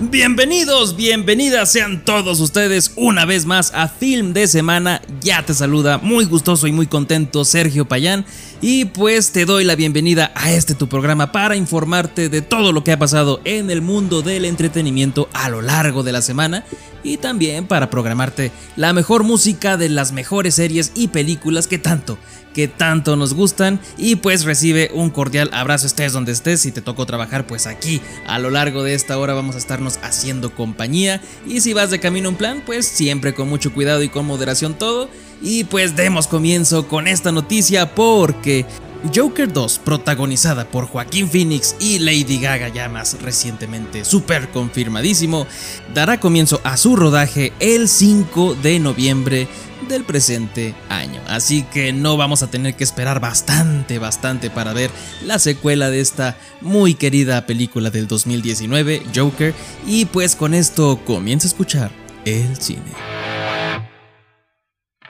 Bienvenidos, 0.00 0.96
bienvenidas 0.96 1.70
sean 1.70 2.04
todos 2.04 2.40
ustedes 2.40 2.92
una 2.96 3.24
vez 3.26 3.46
más 3.46 3.72
a 3.72 3.86
Film 3.86 4.32
de 4.32 4.48
Semana. 4.48 5.00
Ya 5.20 5.46
te 5.46 5.54
saluda 5.54 5.98
muy 5.98 6.24
gustoso 6.24 6.66
y 6.66 6.72
muy 6.72 6.88
contento 6.88 7.44
Sergio 7.44 7.84
Payán. 7.84 8.26
Y 8.60 8.86
pues 8.86 9.32
te 9.32 9.44
doy 9.44 9.64
la 9.64 9.76
bienvenida 9.76 10.32
a 10.34 10.52
este 10.52 10.74
tu 10.74 10.88
programa 10.88 11.32
para 11.32 11.56
informarte 11.56 12.28
de 12.28 12.40
todo 12.40 12.72
lo 12.72 12.82
que 12.82 12.92
ha 12.92 12.98
pasado 12.98 13.40
en 13.44 13.70
el 13.70 13.82
mundo 13.82 14.22
del 14.22 14.44
entretenimiento 14.44 15.28
a 15.32 15.50
lo 15.50 15.60
largo 15.60 16.02
de 16.02 16.12
la 16.12 16.22
semana. 16.22 16.64
Y 17.02 17.18
también 17.18 17.66
para 17.66 17.90
programarte 17.90 18.50
la 18.76 18.94
mejor 18.94 19.24
música 19.24 19.76
de 19.76 19.90
las 19.90 20.12
mejores 20.12 20.54
series 20.54 20.92
y 20.94 21.08
películas 21.08 21.66
que 21.66 21.76
tanto, 21.76 22.16
que 22.54 22.66
tanto 22.66 23.16
nos 23.16 23.34
gustan. 23.34 23.78
Y 23.98 24.16
pues 24.16 24.44
recibe 24.44 24.90
un 24.94 25.10
cordial 25.10 25.50
abrazo 25.52 25.86
estés 25.86 26.14
donde 26.14 26.32
estés. 26.32 26.62
Si 26.62 26.72
te 26.72 26.80
tocó 26.80 27.04
trabajar 27.04 27.46
pues 27.46 27.66
aquí 27.66 28.00
a 28.26 28.38
lo 28.38 28.48
largo 28.48 28.82
de 28.82 28.94
esta 28.94 29.18
hora 29.18 29.34
vamos 29.34 29.56
a 29.56 29.58
estarnos 29.58 29.98
haciendo 30.02 30.54
compañía. 30.54 31.20
Y 31.46 31.60
si 31.60 31.74
vas 31.74 31.90
de 31.90 32.00
camino 32.00 32.30
en 32.30 32.36
plan 32.36 32.62
pues 32.64 32.86
siempre 32.86 33.34
con 33.34 33.50
mucho 33.50 33.74
cuidado 33.74 34.02
y 34.02 34.08
con 34.08 34.24
moderación 34.24 34.72
todo 34.72 35.10
y 35.42 35.64
pues 35.64 35.96
demos 35.96 36.26
comienzo 36.26 36.88
con 36.88 37.08
esta 37.08 37.32
noticia 37.32 37.94
porque 37.94 38.66
Joker 39.14 39.52
2, 39.52 39.80
protagonizada 39.84 40.66
por 40.66 40.86
Joaquín 40.86 41.28
Phoenix 41.28 41.76
y 41.78 41.98
Lady 41.98 42.38
Gaga 42.40 42.68
ya 42.68 42.88
más 42.88 43.20
recientemente, 43.20 44.04
súper 44.04 44.48
confirmadísimo, 44.48 45.46
dará 45.92 46.20
comienzo 46.20 46.60
a 46.64 46.76
su 46.76 46.96
rodaje 46.96 47.52
el 47.60 47.88
5 47.88 48.56
de 48.62 48.78
noviembre 48.78 49.48
del 49.88 50.04
presente 50.04 50.74
año. 50.88 51.20
Así 51.26 51.62
que 51.64 51.92
no 51.92 52.16
vamos 52.16 52.42
a 52.42 52.46
tener 52.50 52.74
que 52.74 52.84
esperar 52.84 53.20
bastante, 53.20 53.98
bastante 53.98 54.48
para 54.48 54.72
ver 54.72 54.90
la 55.22 55.38
secuela 55.38 55.90
de 55.90 56.00
esta 56.00 56.36
muy 56.62 56.94
querida 56.94 57.44
película 57.44 57.90
del 57.90 58.06
2019, 58.08 59.02
Joker. 59.14 59.54
Y 59.86 60.06
pues 60.06 60.36
con 60.36 60.54
esto 60.54 61.00
comienza 61.04 61.46
a 61.46 61.50
escuchar 61.50 61.90
el 62.24 62.56
cine. 62.56 62.92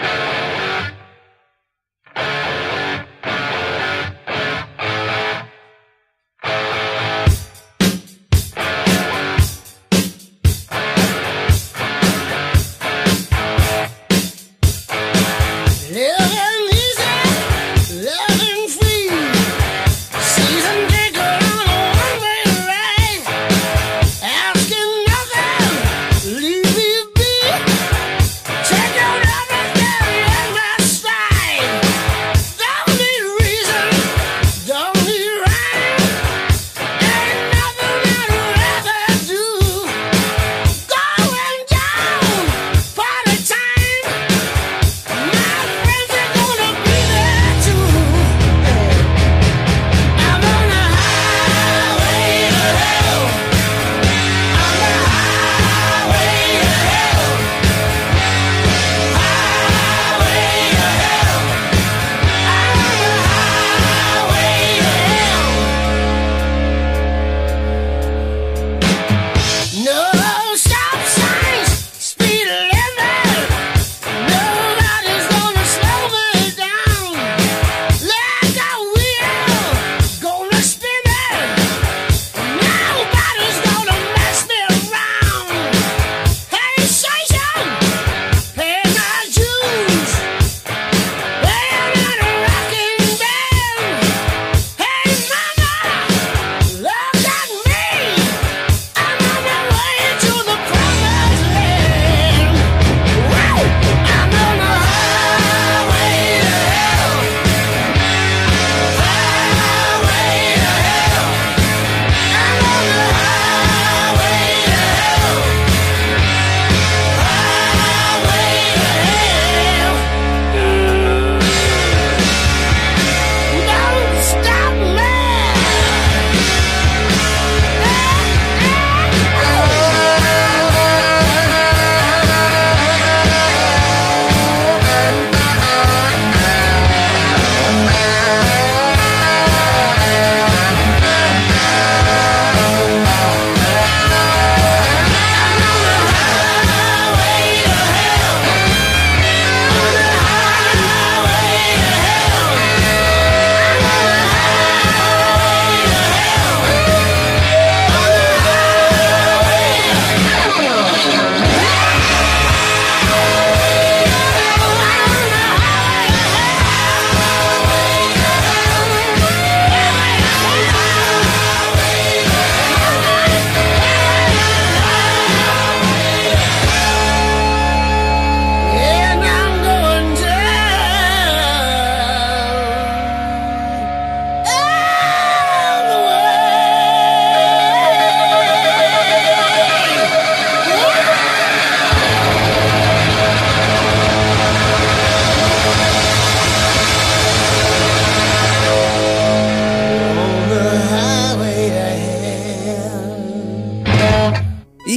you 0.00 0.06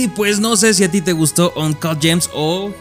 pues 0.07 0.39
no 0.39 0.57
sé 0.57 0.73
si 0.73 0.83
a 0.83 0.91
ti 0.91 1.01
te 1.01 1.13
gustó 1.13 1.53
Uncut 1.55 2.01
Gems 2.01 2.29
o 2.33 2.71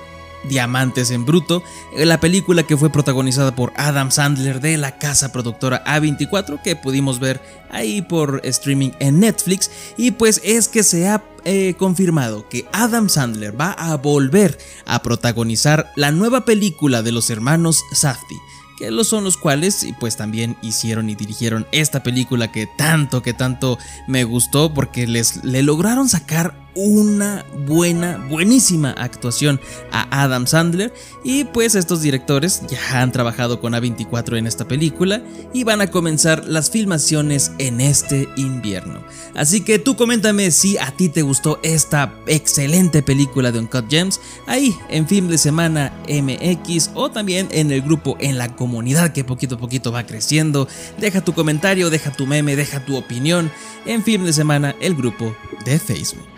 Diamantes 0.48 1.10
en 1.10 1.24
Bruto, 1.24 1.62
la 1.96 2.20
película 2.20 2.62
que 2.62 2.76
fue 2.76 2.90
protagonizada 2.90 3.54
por 3.54 3.72
Adam 3.76 4.10
Sandler 4.10 4.60
de 4.60 4.76
la 4.76 4.98
casa 4.98 5.32
productora 5.32 5.84
A24 5.84 6.62
que 6.62 6.76
pudimos 6.76 7.18
ver 7.18 7.40
ahí 7.70 8.02
por 8.02 8.40
streaming 8.44 8.90
en 8.98 9.20
Netflix. 9.20 9.70
Y 9.96 10.12
pues 10.12 10.40
es 10.44 10.68
que 10.68 10.82
se 10.82 11.08
ha 11.08 11.24
eh, 11.44 11.74
confirmado 11.78 12.48
que 12.48 12.66
Adam 12.72 13.08
Sandler 13.08 13.58
va 13.58 13.72
a 13.72 13.96
volver 13.96 14.58
a 14.86 15.02
protagonizar 15.02 15.90
la 15.96 16.10
nueva 16.12 16.44
película 16.44 17.02
de 17.02 17.12
los 17.12 17.30
hermanos 17.30 17.82
Safdie 17.92 18.38
que 18.76 18.90
los 18.90 19.08
son 19.08 19.24
los 19.24 19.38
cuales 19.38 19.84
y 19.84 19.94
pues 19.94 20.18
también 20.18 20.54
hicieron 20.60 21.08
y 21.08 21.14
dirigieron 21.14 21.66
esta 21.72 22.02
película 22.02 22.52
que 22.52 22.66
tanto 22.66 23.22
que 23.22 23.32
tanto 23.32 23.78
me 24.06 24.24
gustó 24.24 24.74
porque 24.74 25.06
les 25.06 25.42
le 25.44 25.62
lograron 25.62 26.10
sacar 26.10 26.65
una 26.76 27.44
buena, 27.66 28.24
buenísima 28.30 28.90
actuación 28.92 29.58
a 29.90 30.22
Adam 30.22 30.46
Sandler 30.46 30.92
y 31.24 31.44
pues 31.44 31.74
estos 31.74 32.02
directores 32.02 32.62
ya 32.68 33.00
han 33.00 33.10
trabajado 33.10 33.60
con 33.60 33.72
A24 33.72 34.38
en 34.38 34.46
esta 34.46 34.68
película 34.68 35.22
y 35.52 35.64
van 35.64 35.80
a 35.80 35.90
comenzar 35.90 36.44
las 36.46 36.70
filmaciones 36.70 37.50
en 37.58 37.80
este 37.80 38.28
invierno. 38.36 39.02
Así 39.34 39.62
que 39.62 39.78
tú 39.78 39.96
coméntame 39.96 40.50
si 40.50 40.78
a 40.78 40.90
ti 40.92 41.08
te 41.08 41.22
gustó 41.22 41.58
esta 41.62 42.14
excelente 42.26 43.02
película 43.02 43.50
de 43.50 43.58
Uncut 43.58 43.90
Gems 43.90 44.20
ahí 44.46 44.76
en 44.90 45.08
Film 45.08 45.28
de 45.28 45.38
Semana 45.38 45.92
MX 46.08 46.90
o 46.94 47.10
también 47.10 47.48
en 47.50 47.72
el 47.72 47.82
grupo 47.82 48.16
en 48.20 48.38
la 48.38 48.54
comunidad 48.54 49.12
que 49.12 49.24
poquito 49.24 49.56
a 49.56 49.58
poquito 49.58 49.92
va 49.92 50.06
creciendo. 50.06 50.68
Deja 50.98 51.22
tu 51.22 51.32
comentario, 51.32 51.90
deja 51.90 52.12
tu 52.12 52.26
meme, 52.26 52.54
deja 52.54 52.84
tu 52.84 52.96
opinión 52.96 53.50
en 53.86 54.02
Film 54.02 54.24
de 54.24 54.32
Semana, 54.32 54.74
el 54.80 54.94
grupo 54.94 55.34
de 55.64 55.78
Facebook. 55.78 56.35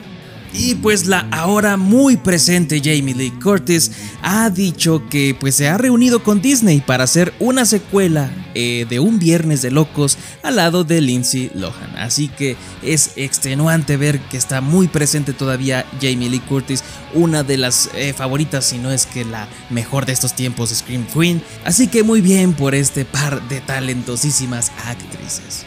Y 0.53 0.75
pues 0.77 1.07
la 1.07 1.29
ahora 1.31 1.77
muy 1.77 2.17
presente 2.17 2.81
Jamie 2.83 3.15
Lee 3.15 3.31
Curtis 3.31 3.93
ha 4.23 4.51
dicho 4.51 5.03
que 5.09 5.37
pues 5.39 5.55
se 5.55 5.69
ha 5.69 5.79
reunido 5.79 6.23
con 6.23 6.41
Disney 6.41 6.81
para 6.81 7.05
hacer 7.05 7.33
una 7.39 7.65
secuela 7.65 8.31
eh, 8.55 8.87
de 8.89 8.99
Un 8.99 9.19
Viernes 9.19 9.63
de 9.63 9.71
Locos 9.71 10.19
al 10.43 10.57
lado 10.57 10.85
de 10.85 11.01
Lindsay 11.01 11.51
Lohan. 11.55 11.97
Así 11.97 12.29
que 12.29 12.57
es 12.83 13.13
extenuante 13.17 13.97
ver 13.97 14.21
que 14.21 14.37
está 14.37 14.61
muy 14.61 14.89
presente 14.89 15.33
todavía 15.33 15.87
Jamie 16.01 16.31
Lee 16.31 16.41
Curtis, 16.41 16.83
una 17.15 17.43
de 17.43 17.57
las 17.57 17.91
eh, 17.95 18.13
favoritas, 18.13 18.65
si 18.65 18.79
no 18.79 18.91
es 18.91 19.07
que 19.07 19.25
la 19.25 19.49
mejor 19.71 20.07
de 20.07 20.13
estos 20.13 20.35
tiempos, 20.35 20.71
Scream 20.71 21.07
Queen. 21.07 21.43
Así 21.65 21.89
que 21.89 22.03
muy 22.03 22.21
bien 22.21 22.55
por 22.55 22.75
este 22.75 23.05
par 23.05 23.47
de 23.49 23.61
talentosísimas 23.61 24.73
actrices. 24.85 25.67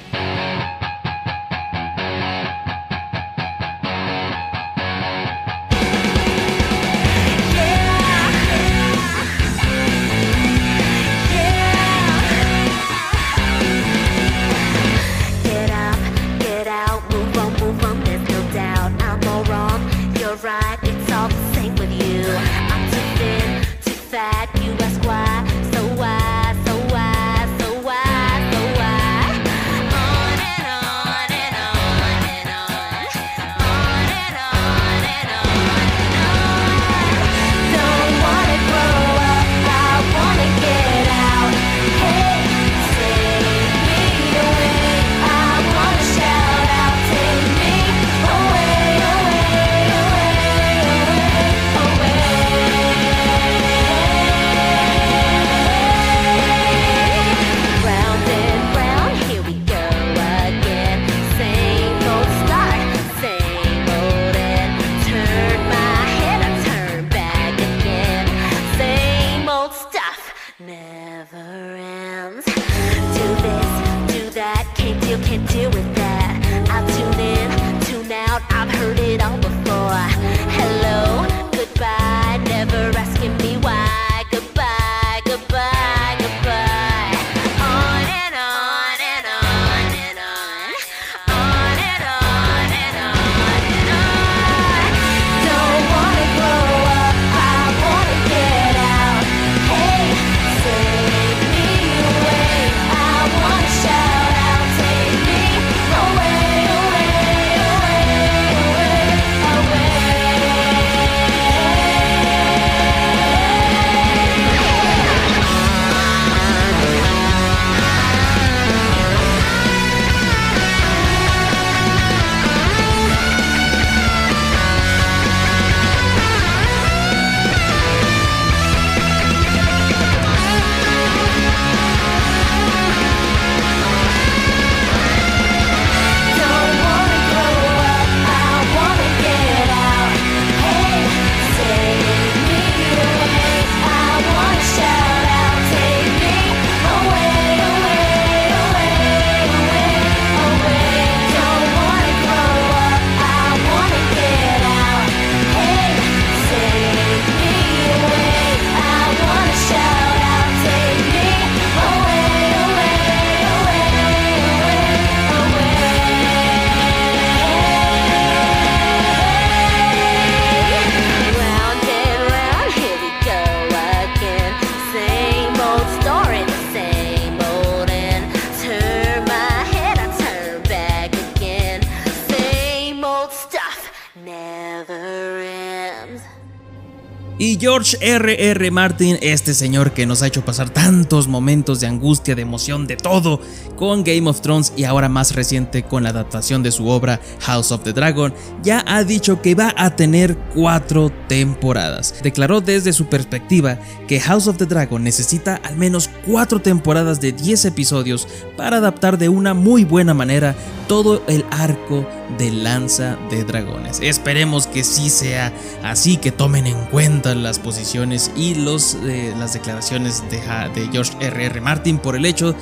George 187.82 187.98
R.R. 188.00 188.52
R. 188.52 188.70
Martin, 188.70 189.18
este 189.22 189.56
señor 189.56 189.92
que 189.92 190.06
nos 190.06 190.22
ha 190.22 190.28
hecho 190.28 190.46
pasar 190.46 190.70
tantos 190.70 191.28
momentos 191.28 191.80
de 191.80 191.88
angustia, 191.88 192.36
de 192.36 192.44
emoción, 192.44 192.86
de 192.86 192.96
todo, 192.96 193.42
con 193.76 194.04
Game 194.04 194.30
of 194.30 194.42
Thrones 194.42 194.72
y 194.78 194.84
ahora 194.84 195.10
más 195.10 195.34
reciente 195.34 195.82
con 195.82 196.04
la 196.04 196.10
adaptación 196.10 196.62
de 196.62 196.72
su 196.72 196.88
obra 196.88 197.20
House 197.40 197.72
of 197.72 197.82
the 197.82 197.92
Dragon, 197.92 198.36
ya 198.62 198.84
ha 198.86 199.04
dicho 199.04 199.42
que 199.42 199.56
va 199.56 199.74
a 199.76 199.96
tener 199.96 200.38
cuatro 200.54 201.12
temporadas. 201.28 202.14
Declaró 202.22 202.62
desde 202.62 202.94
su 202.94 203.08
perspectiva 203.08 203.80
que 204.08 204.20
House 204.20 204.46
of 204.46 204.58
the 204.58 204.68
Dragon 204.68 205.04
necesita 205.04 205.56
al 205.56 205.76
menos 205.76 206.08
cuatro 206.28 206.62
temporadas 206.62 207.20
de 207.20 207.32
10 207.32 207.66
episodios 207.66 208.28
para 208.58 208.78
adaptar 208.78 209.18
de 209.18 209.30
una 209.30 209.56
muy 209.56 209.86
buena 209.86 210.14
manera 210.14 210.56
todo 210.88 211.24
el 211.28 211.46
arco 211.50 212.06
de 212.38 212.52
Lanza 212.52 213.18
de 213.30 213.44
Dragones. 213.44 214.00
Esperemos 214.02 214.68
que 214.68 214.84
sí 214.84 215.10
sea 215.10 215.54
así, 215.84 216.18
que 216.18 216.32
tomen 216.32 216.68
en 216.68 216.86
cuenta 216.86 217.36
las 217.36 217.60
posiciones 217.60 218.32
y 218.36 218.56
los, 218.56 218.96
eh, 219.06 219.34
las 219.38 219.54
declaraciones 219.54 220.24
de, 220.30 220.38
de 220.40 220.90
George 220.92 221.14
R.R. 221.20 221.62
Martin 221.62 221.98
por 221.98 222.16
el 222.16 222.26
hecho 222.26 222.56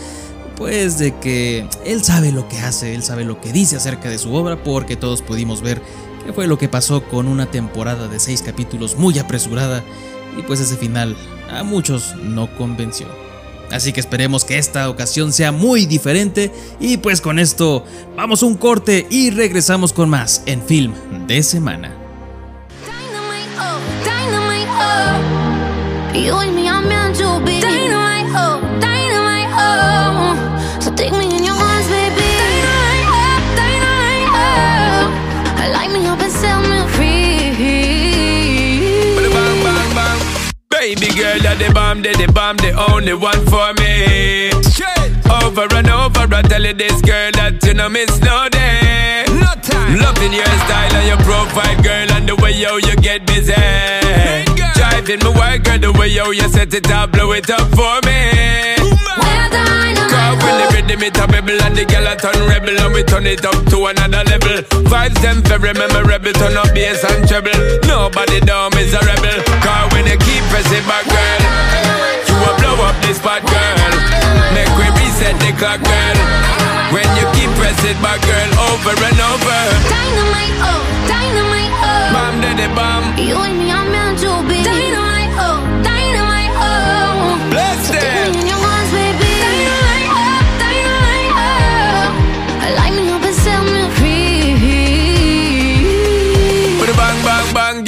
pues 0.55 0.99
de 0.99 1.17
que 1.19 1.65
él 1.85 2.03
sabe 2.03 2.33
lo 2.33 2.49
que 2.49 2.59
hace, 2.59 2.93
él 2.93 3.01
sabe 3.01 3.23
lo 3.23 3.39
que 3.39 3.53
dice 3.53 3.77
acerca 3.77 4.09
de 4.09 4.17
su 4.17 4.33
obra, 4.33 4.61
porque 4.61 4.97
todos 4.97 5.21
pudimos 5.21 5.61
ver 5.61 5.81
qué 6.25 6.33
fue 6.33 6.47
lo 6.47 6.57
que 6.57 6.67
pasó 6.67 7.01
con 7.05 7.29
una 7.29 7.45
temporada 7.45 8.09
de 8.09 8.19
seis 8.19 8.41
capítulos 8.41 8.97
muy 8.97 9.17
apresurada 9.19 9.85
y 10.38 10.41
pues 10.41 10.59
ese 10.59 10.75
final 10.75 11.15
a 11.49 11.63
muchos 11.63 12.13
no 12.17 12.53
convenció. 12.57 13.28
Así 13.71 13.93
que 13.93 13.99
esperemos 13.99 14.45
que 14.45 14.57
esta 14.57 14.89
ocasión 14.89 15.31
sea 15.31 15.51
muy 15.51 15.85
diferente 15.85 16.51
y 16.79 16.97
pues 16.97 17.21
con 17.21 17.39
esto 17.39 17.85
vamos 18.15 18.43
a 18.43 18.45
un 18.45 18.55
corte 18.55 19.07
y 19.09 19.29
regresamos 19.29 19.93
con 19.93 20.09
más 20.09 20.43
en 20.45 20.61
Film 20.61 20.93
de 21.27 21.43
Semana. 21.43 21.95
Oh, 23.57 23.79
oh. 26.25 26.78
You're 41.41 41.55
the 41.55 41.72
bomb, 41.74 42.01
the, 42.01 42.12
the 42.12 42.31
bomb, 42.31 42.58
the 42.58 42.72
only 42.91 43.13
one 43.13 43.46
for 43.48 43.74
me. 43.79 44.51
Over 45.29 45.67
and 45.75 45.89
over, 45.89 46.27
I 46.36 46.41
tell 46.41 46.63
you 46.63 46.74
this 46.74 47.01
girl 47.01 47.31
that 47.34 47.63
you 47.63 47.74
know 47.74 47.88
miss 47.89 48.19
no 48.19 48.50
day. 48.50 49.24
No 49.39 49.53
time. 49.62 50.00
Loving 50.00 50.34
your 50.34 50.46
style 50.46 50.96
and 50.96 51.08
your 51.08 51.22
profile, 51.24 51.81
girl, 51.81 52.12
and 52.12 52.27
the 52.27 52.36
way 52.36 52.51
yo 52.51 52.77
you 52.77 52.96
get 52.98 53.25
busy. 53.25 53.53
Driving 54.75 55.19
me 55.19 55.31
wild, 55.38 55.63
girl, 55.63 55.79
the 55.79 55.91
way 55.98 56.10
yo 56.10 56.31
you 56.31 56.48
set 56.50 56.74
it 56.74 56.89
up, 56.91 57.12
blow 57.12 57.31
it 57.31 57.50
up 57.50 57.67
for 57.72 58.00
me. 58.05 58.78
The 60.89 60.98
rhythm 60.98 61.29
bubble 61.29 61.62
and 61.62 61.77
the 61.77 61.86
girl 61.86 62.08
a 62.10 62.17
turn 62.17 62.34
rebel 62.50 62.74
and 62.74 62.93
we 62.98 63.05
turn 63.05 63.29
it 63.29 63.46
up 63.46 63.53
to 63.69 63.77
another 63.86 64.25
level. 64.25 64.58
Vibes 64.89 65.22
them 65.22 65.38
very 65.46 65.74
memorable, 65.77 66.34
turn 66.34 66.58
up 66.58 66.74
bass 66.74 67.05
and 67.05 67.29
treble. 67.29 67.53
Nobody 67.86 68.41
down 68.41 68.74
is 68.74 68.89
a 68.98 69.01
rebel. 69.05 69.38
Cause 69.62 69.86
when 69.93 70.10
you 70.10 70.17
keep 70.17 70.41
pressing 70.50 70.81
back, 70.89 71.05
girl, 71.05 71.41
you 72.25 72.36
will 72.41 72.58
blow 72.58 72.89
up 72.89 72.98
this 73.05 73.22
spot, 73.22 73.46
girl. 73.46 73.93
Make 74.58 74.72
we 74.81 74.89
reset 74.98 75.38
the 75.38 75.53
clock, 75.62 75.77
girl. 75.86 76.17
When 76.89 77.05
you 77.22 77.25
keep 77.38 77.53
pressing 77.62 78.00
back, 78.01 78.17
girl, 78.25 78.50
over 78.74 78.98
and 78.98 79.19
over. 79.29 79.62
Dynamite, 79.93 80.58
oh, 80.65 80.81
dynamite, 81.05 81.75
oh. 81.86 82.17
Bam, 82.17 82.34
daddy, 82.41 82.65
bam. 82.74 83.03
You 83.22 83.38
and 83.38 83.62
me 83.62 83.69
are 83.69 83.86
meant 83.86 84.17
to 84.25 84.41
be. 84.50 84.65
Dynamite, 84.65 85.38
oh, 85.38 85.62
dynamite, 85.86 86.53
oh. 86.58 87.38
Bless 87.53 87.93
them. 87.93 88.28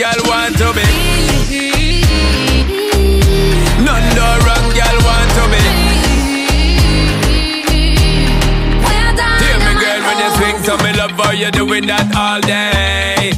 Girl 0.01 0.22
want 0.25 0.58
to 0.58 0.74
be. 0.74 0.88
None 3.86 4.08
do 4.17 4.27
wrong, 4.46 4.67
girl 4.74 4.98
want 5.05 5.29
to 5.38 5.43
be. 5.53 5.62
Hear 9.41 9.58
me, 9.62 9.72
girl, 9.77 10.01
when 10.08 10.17
you 10.24 10.29
swing, 10.38 10.58
so 10.65 10.74
me 10.77 10.91
love 10.98 11.12
how 11.12 11.31
you 11.31 11.51
doing 11.51 11.86
that 11.86 12.10
all 12.17 12.41
day. 12.41 13.31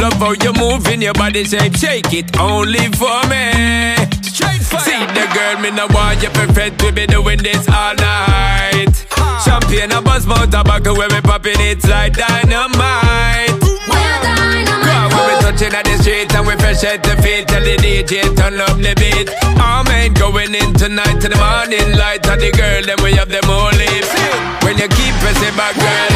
Love 0.00 0.12
how 0.22 0.30
you 0.30 0.52
move 0.52 0.86
in 0.86 1.02
your 1.02 1.14
body 1.14 1.42
shape, 1.42 1.74
shake 1.76 2.12
it 2.12 2.38
only 2.38 2.86
for 2.94 3.18
me. 3.26 3.96
Straight 4.22 4.62
fire. 4.62 4.86
See 4.86 5.02
the 5.10 5.26
girl, 5.34 5.58
me 5.58 5.72
no 5.72 5.88
want 5.90 6.22
you 6.22 6.30
perfect, 6.30 6.80
we 6.84 6.92
be 6.92 7.06
doing 7.08 7.38
this 7.38 7.68
all 7.68 7.96
night. 7.96 8.94
Ah. 9.18 9.42
Champagne 9.44 9.90
and 9.90 10.04
buzz 10.04 10.24
mouth 10.24 10.50
tobacco, 10.52 10.94
where 10.94 11.08
we 11.08 11.20
popping 11.20 11.58
it 11.58 11.82
like 11.88 12.12
dynamite. 12.12 13.65
Touching 15.46 15.74
at 15.78 15.86
the 15.86 15.94
street 16.02 16.26
and 16.34 16.42
we 16.42 16.54
fresh 16.58 16.82
at 16.82 16.98
the 17.06 17.14
feet. 17.22 17.46
Tell 17.46 17.62
the 17.62 17.78
DJ 17.78 18.26
turn 18.34 18.58
up 18.58 18.74
the 18.82 18.92
beat. 18.98 19.30
All 19.62 19.86
men 19.86 20.10
going 20.18 20.50
in 20.50 20.74
tonight 20.74 21.22
to 21.22 21.30
the 21.30 21.38
morning 21.38 21.94
light. 21.94 22.26
And 22.26 22.42
the 22.42 22.50
girl 22.50 22.82
then 22.82 22.98
we 23.06 23.14
have 23.14 23.30
them 23.30 23.46
all 23.46 23.70
live 23.70 24.10
When 24.66 24.74
you 24.74 24.90
keep 24.90 25.14
pressing 25.22 25.54
back 25.54 25.78
girl. 25.78 26.10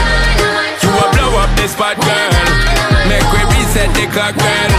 You 0.82 0.90
will 0.90 1.10
blow 1.14 1.38
up 1.38 1.50
the 1.54 1.70
spot 1.70 1.94
girl. 2.02 2.30
Make 3.06 3.26
we 3.30 3.42
reset 3.54 3.90
the 3.94 4.10
clock 4.10 4.34
girl. 4.34 4.70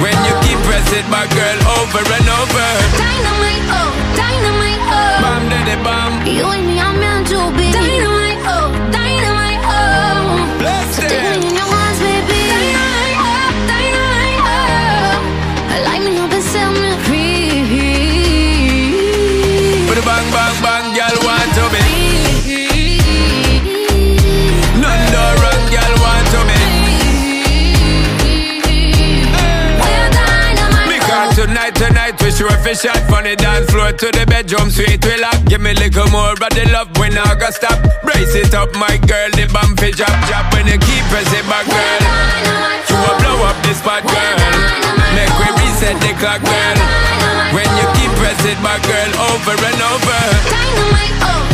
When 0.00 0.16
you 0.24 0.34
keep 0.48 0.58
pressing 0.64 1.04
back 1.12 1.28
girl 1.36 1.58
over 1.76 2.00
and 2.08 2.28
over. 2.40 2.68
Dynamite, 2.96 3.68
oh, 3.68 3.92
dynamite, 4.16 4.84
oh. 4.96 5.20
Bam 5.20 5.42
daddy 5.52 5.76
bam. 5.84 6.10
You 6.24 6.48
and 6.48 6.64
me 6.64 6.80
are 6.80 6.96
meant 6.96 7.28
to 7.28 7.40
be. 7.52 7.68
Dynamite, 7.68 8.40
oh, 8.48 8.72
dynamite, 8.88 9.62
oh. 9.68 10.56
Bless 10.56 11.43
sure 32.34 32.50
fi 32.66 32.74
shot 32.74 32.98
from 33.06 33.22
the 33.24 33.36
dance 33.36 33.70
floor 33.70 33.92
to 33.92 34.06
the 34.10 34.26
bedroom 34.26 34.70
suite. 34.70 35.04
We 35.06 35.16
lock, 35.22 35.38
give 35.46 35.60
me 35.62 35.70
a 35.70 35.78
little 35.78 36.08
more 36.10 36.34
of 36.34 36.42
the 36.42 36.66
love 36.74 36.90
when 36.98 37.14
I 37.14 37.34
got 37.38 37.54
stop. 37.54 37.78
Brace 38.02 38.34
it 38.34 38.54
up, 38.54 38.74
my 38.74 38.98
girl, 39.06 39.30
the 39.38 39.46
bump 39.54 39.78
fi 39.78 39.94
drop, 39.94 40.14
drop. 40.26 40.50
When 40.52 40.66
you 40.66 40.78
keep 40.82 41.04
pressing 41.14 41.46
back, 41.46 41.66
girl, 41.70 42.02
you 42.90 42.96
will 42.98 43.18
blow 43.22 43.38
up 43.46 43.58
the 43.62 43.72
spot, 43.78 44.02
girl. 44.02 44.38
Make 45.14 45.30
we 45.38 45.48
reset 45.62 45.96
the 46.02 46.12
clock, 46.18 46.42
girl. 46.42 46.78
When 47.54 47.70
you 47.78 47.86
keep 48.02 48.10
pressing 48.18 48.58
back, 48.66 48.82
girl, 48.82 49.10
over 49.30 49.54
and 49.54 49.80
over. 49.94 50.20
Dynamite, 50.50 51.18
oh, 51.22 51.53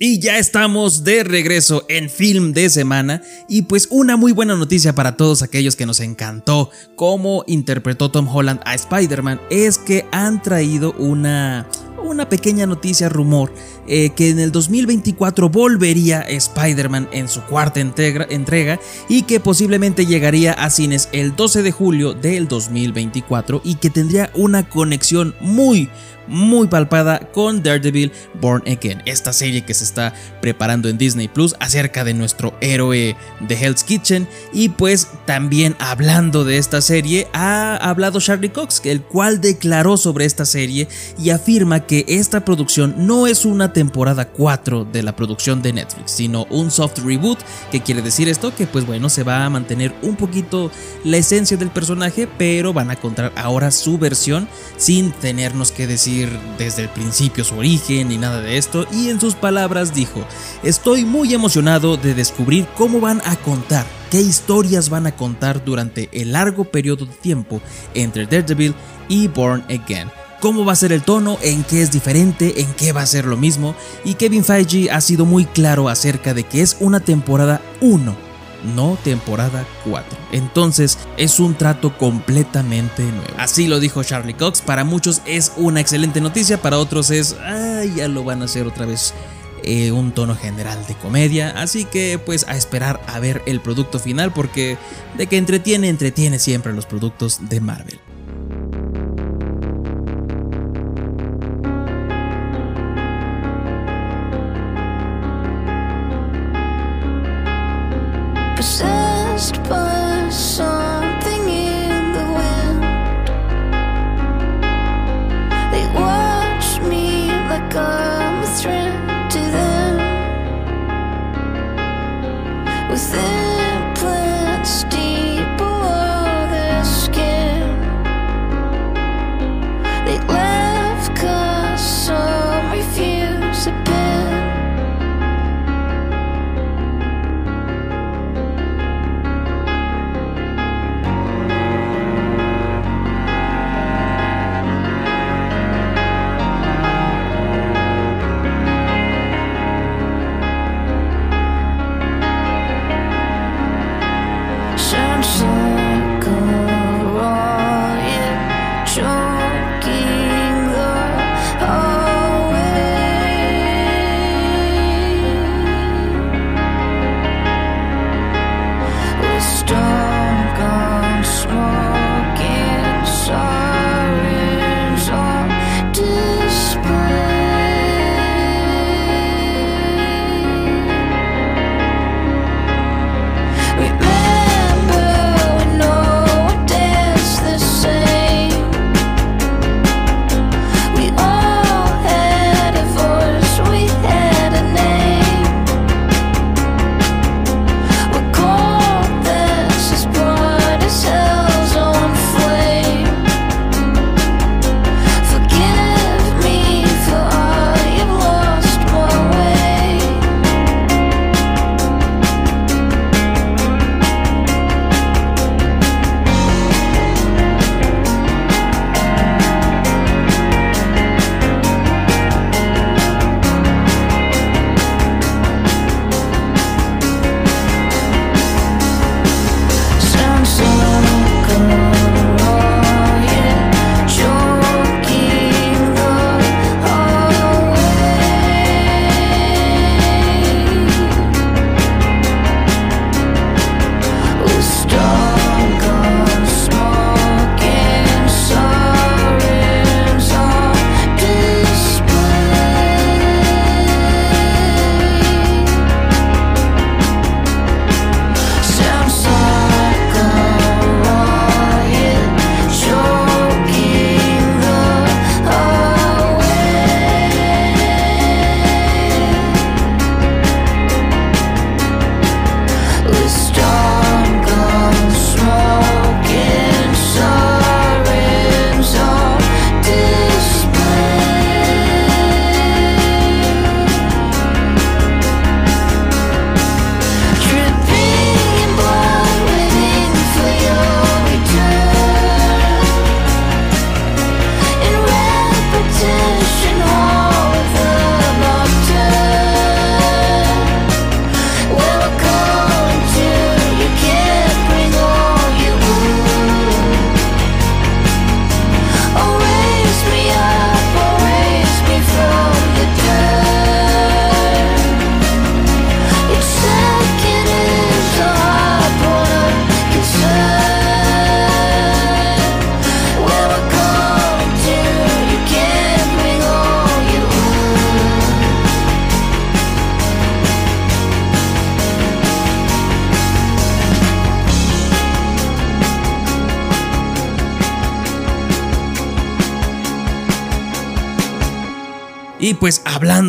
Y 0.00 0.20
ya 0.20 0.38
estamos 0.38 1.02
de 1.02 1.24
regreso 1.24 1.84
en 1.88 2.08
Film 2.08 2.52
de 2.52 2.70
Semana. 2.70 3.20
Y 3.48 3.62
pues 3.62 3.88
una 3.90 4.16
muy 4.16 4.30
buena 4.30 4.54
noticia 4.54 4.94
para 4.94 5.16
todos 5.16 5.42
aquellos 5.42 5.74
que 5.74 5.86
nos 5.86 5.98
encantó 5.98 6.70
cómo 6.94 7.42
interpretó 7.48 8.08
Tom 8.10 8.28
Holland 8.28 8.60
a 8.64 8.74
Spider-Man 8.76 9.40
es 9.50 9.76
que 9.76 10.06
han 10.12 10.40
traído 10.40 10.92
una, 10.92 11.66
una 12.04 12.28
pequeña 12.28 12.66
noticia 12.66 13.08
rumor 13.08 13.52
eh, 13.88 14.10
que 14.10 14.30
en 14.30 14.38
el 14.38 14.52
2024 14.52 15.48
volvería 15.48 16.20
Spider-Man 16.20 17.08
en 17.10 17.28
su 17.28 17.42
cuarta 17.42 17.80
integra- 17.80 18.26
entrega 18.30 18.78
y 19.08 19.22
que 19.22 19.40
posiblemente 19.40 20.06
llegaría 20.06 20.52
a 20.52 20.70
cines 20.70 21.08
el 21.10 21.34
12 21.34 21.62
de 21.62 21.72
julio 21.72 22.12
del 22.12 22.46
2024 22.46 23.62
y 23.64 23.74
que 23.76 23.90
tendría 23.90 24.30
una 24.36 24.68
conexión 24.68 25.34
muy 25.40 25.88
muy 26.28 26.68
palpada 26.68 27.20
con 27.32 27.62
Daredevil 27.62 28.12
Born 28.40 28.62
Again, 28.66 29.02
esta 29.06 29.32
serie 29.32 29.64
que 29.64 29.74
se 29.74 29.84
está 29.84 30.14
preparando 30.40 30.88
en 30.88 30.98
Disney 30.98 31.28
Plus 31.28 31.56
acerca 31.60 32.04
de 32.04 32.14
nuestro 32.14 32.54
héroe 32.60 33.16
de 33.40 33.54
Hell's 33.54 33.84
Kitchen. 33.84 34.28
Y 34.52 34.70
pues 34.70 35.08
también 35.26 35.76
hablando 35.78 36.44
de 36.44 36.58
esta 36.58 36.80
serie, 36.80 37.28
ha 37.32 37.76
hablado 37.76 38.20
Charlie 38.20 38.50
Cox, 38.50 38.80
el 38.84 39.02
cual 39.02 39.40
declaró 39.40 39.96
sobre 39.96 40.24
esta 40.24 40.44
serie 40.44 40.88
y 41.18 41.30
afirma 41.30 41.86
que 41.86 42.04
esta 42.08 42.44
producción 42.44 42.94
no 43.06 43.26
es 43.26 43.44
una 43.44 43.72
temporada 43.72 44.28
4 44.28 44.84
de 44.84 45.02
la 45.02 45.16
producción 45.16 45.62
de 45.62 45.72
Netflix, 45.72 46.12
sino 46.12 46.46
un 46.50 46.70
soft 46.70 46.98
reboot. 46.98 47.38
¿Qué 47.70 47.80
quiere 47.80 48.02
decir 48.02 48.28
esto? 48.28 48.54
Que 48.54 48.66
pues 48.66 48.86
bueno, 48.86 49.08
se 49.08 49.22
va 49.22 49.44
a 49.44 49.50
mantener 49.50 49.94
un 50.02 50.16
poquito 50.16 50.70
la 51.04 51.16
esencia 51.16 51.56
del 51.56 51.70
personaje, 51.70 52.28
pero 52.38 52.72
van 52.72 52.90
a 52.90 52.96
contar 52.96 53.32
ahora 53.36 53.70
su 53.70 53.98
versión 53.98 54.48
sin 54.76 55.12
tenernos 55.12 55.72
que 55.72 55.86
decir 55.86 56.17
desde 56.58 56.82
el 56.82 56.88
principio 56.88 57.44
su 57.44 57.56
origen 57.56 58.08
ni 58.08 58.18
nada 58.18 58.40
de 58.40 58.56
esto. 58.56 58.86
Y 58.92 59.10
en 59.10 59.20
sus 59.20 59.34
palabras 59.34 59.94
dijo, 59.94 60.24
estoy 60.62 61.04
muy 61.04 61.34
emocionado 61.34 61.96
de 61.96 62.14
descubrir 62.14 62.66
cómo 62.76 63.00
van 63.00 63.20
a 63.24 63.36
contar 63.36 63.86
qué 64.10 64.20
historias 64.20 64.88
van 64.88 65.06
a 65.06 65.14
contar 65.14 65.64
durante 65.64 66.08
el 66.12 66.32
largo 66.32 66.64
periodo 66.64 67.06
de 67.06 67.14
tiempo 67.14 67.60
entre 67.94 68.26
Daredevil 68.26 68.74
y 69.08 69.28
Born 69.28 69.64
Again. 69.68 70.10
¿Cómo 70.40 70.64
va 70.64 70.72
a 70.72 70.76
ser 70.76 70.92
el 70.92 71.02
tono? 71.02 71.36
¿En 71.42 71.64
qué 71.64 71.82
es 71.82 71.90
diferente? 71.90 72.60
¿En 72.60 72.72
qué 72.74 72.92
va 72.92 73.02
a 73.02 73.06
ser 73.06 73.24
lo 73.24 73.36
mismo? 73.36 73.74
Y 74.04 74.14
Kevin 74.14 74.44
Feige 74.44 74.90
ha 74.90 75.00
sido 75.00 75.24
muy 75.24 75.44
claro 75.46 75.88
acerca 75.88 76.32
de 76.32 76.44
que 76.44 76.62
es 76.62 76.76
una 76.78 77.00
temporada 77.00 77.60
1, 77.80 78.16
no 78.64 78.98
temporada 79.02 79.66
4. 79.84 80.18
Entonces 80.32 80.98
es 81.16 81.40
un 81.40 81.54
trato 81.54 81.96
completamente 81.96 83.02
nuevo. 83.02 83.34
Así 83.38 83.66
lo 83.66 83.80
dijo 83.80 84.02
Charlie 84.02 84.34
Cox. 84.34 84.60
Para 84.60 84.84
muchos 84.84 85.22
es 85.26 85.52
una 85.56 85.80
excelente 85.80 86.20
noticia, 86.20 86.60
para 86.60 86.78
otros 86.78 87.10
es, 87.10 87.36
ay, 87.44 87.94
ya 87.96 88.08
lo 88.08 88.24
van 88.24 88.42
a 88.42 88.46
hacer 88.46 88.66
otra 88.66 88.86
vez 88.86 89.14
eh, 89.62 89.90
un 89.90 90.12
tono 90.12 90.36
general 90.36 90.78
de 90.86 90.94
comedia, 90.94 91.50
así 91.50 91.84
que 91.84 92.20
pues 92.24 92.46
a 92.46 92.56
esperar 92.56 93.00
a 93.06 93.18
ver 93.18 93.42
el 93.46 93.60
producto 93.60 93.98
final 93.98 94.32
porque 94.32 94.78
de 95.16 95.26
que 95.26 95.36
entretiene, 95.36 95.88
entretiene 95.88 96.38
siempre 96.38 96.72
los 96.72 96.86
productos 96.86 97.48
de 97.48 97.60
Marvel. 97.60 97.98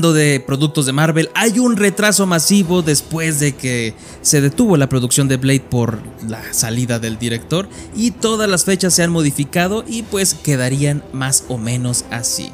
De 0.01 0.39
productos 0.39 0.85
de 0.85 0.93
Marvel, 0.93 1.29
hay 1.35 1.59
un 1.59 1.77
retraso 1.77 2.25
masivo 2.25 2.81
después 2.81 3.39
de 3.39 3.55
que 3.55 3.93
se 4.21 4.41
detuvo 4.41 4.77
la 4.77 4.89
producción 4.89 5.27
de 5.27 5.37
Blade 5.37 5.59
por 5.59 5.99
la 6.27 6.53
salida 6.53 6.99
del 6.99 7.19
director 7.19 7.67
y 7.95 8.11
todas 8.11 8.49
las 8.49 8.65
fechas 8.65 8.93
se 8.93 9.03
han 9.03 9.11
modificado 9.11 9.83
y 9.87 10.03
pues 10.03 10.33
quedarían 10.33 11.03
más 11.13 11.43
o 11.49 11.57
menos 11.57 12.05
así. 12.09 12.51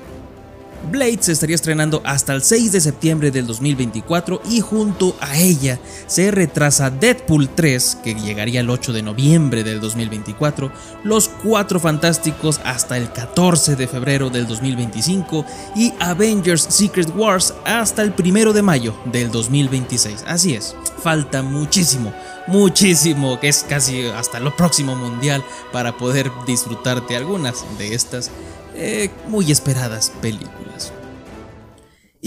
Blade 0.85 1.17
se 1.21 1.31
estaría 1.31 1.55
estrenando 1.55 2.01
hasta 2.05 2.33
el 2.33 2.41
6 2.41 2.71
de 2.71 2.81
septiembre 2.81 3.31
del 3.31 3.47
2024 3.47 4.41
y 4.49 4.61
junto 4.61 5.15
a 5.19 5.37
ella 5.37 5.79
se 6.07 6.31
retrasa 6.31 6.89
Deadpool 6.89 7.49
3, 7.49 7.99
que 8.03 8.15
llegaría 8.15 8.61
el 8.61 8.69
8 8.69 8.93
de 8.93 9.01
noviembre 9.01 9.63
del 9.63 9.79
2024, 9.79 10.71
Los 11.03 11.29
Cuatro 11.29 11.79
Fantásticos 11.79 12.59
hasta 12.63 12.97
el 12.97 13.11
14 13.11 13.75
de 13.75 13.87
febrero 13.87 14.29
del 14.29 14.47
2025 14.47 15.45
y 15.75 15.93
Avengers 15.99 16.67
Secret 16.69 17.11
Wars 17.15 17.53
hasta 17.65 18.01
el 18.01 18.13
1 18.17 18.53
de 18.53 18.61
mayo 18.61 18.95
del 19.11 19.31
2026. 19.31 20.23
Así 20.27 20.55
es, 20.55 20.75
falta 21.01 21.41
muchísimo, 21.41 22.13
muchísimo, 22.47 23.39
que 23.39 23.49
es 23.49 23.65
casi 23.67 24.05
hasta 24.07 24.39
lo 24.39 24.55
próximo 24.55 24.95
mundial 24.95 25.43
para 25.71 25.97
poder 25.97 26.31
disfrutarte 26.45 27.15
algunas 27.15 27.65
de 27.77 27.93
estas 27.93 28.31
eh, 28.75 29.09
muy 29.27 29.51
esperadas 29.51 30.11
películas. 30.21 30.93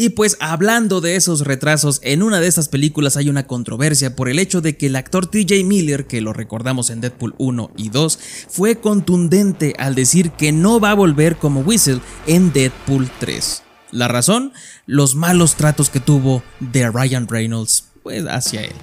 Y 0.01 0.11
pues 0.11 0.37
hablando 0.39 1.01
de 1.01 1.17
esos 1.17 1.41
retrasos, 1.41 1.99
en 2.05 2.23
una 2.23 2.39
de 2.39 2.47
estas 2.47 2.69
películas 2.69 3.17
hay 3.17 3.29
una 3.29 3.49
controversia 3.49 4.15
por 4.15 4.29
el 4.29 4.39
hecho 4.39 4.61
de 4.61 4.77
que 4.77 4.87
el 4.87 4.95
actor 4.95 5.27
TJ 5.27 5.65
Miller, 5.65 6.07
que 6.07 6.21
lo 6.21 6.33
recordamos 6.33 6.91
en 6.91 7.01
Deadpool 7.01 7.35
1 7.39 7.73
y 7.77 7.89
2, 7.89 8.19
fue 8.49 8.77
contundente 8.77 9.75
al 9.77 9.97
decir 9.97 10.31
que 10.31 10.53
no 10.53 10.79
va 10.79 10.93
a 10.93 10.95
volver 10.95 11.37
como 11.37 11.63
Whistle 11.63 12.01
en 12.29 12.53
Deadpool 12.53 13.11
3. 13.19 13.65
La 13.91 14.07
razón, 14.07 14.53
los 14.87 15.17
malos 15.17 15.57
tratos 15.57 15.91
que 15.91 15.99
tuvo 15.99 16.45
de 16.61 16.89
Ryan 16.89 17.27
Reynolds 17.27 17.89
pues 18.05 18.25
hacia 18.29 18.63
él. 18.63 18.75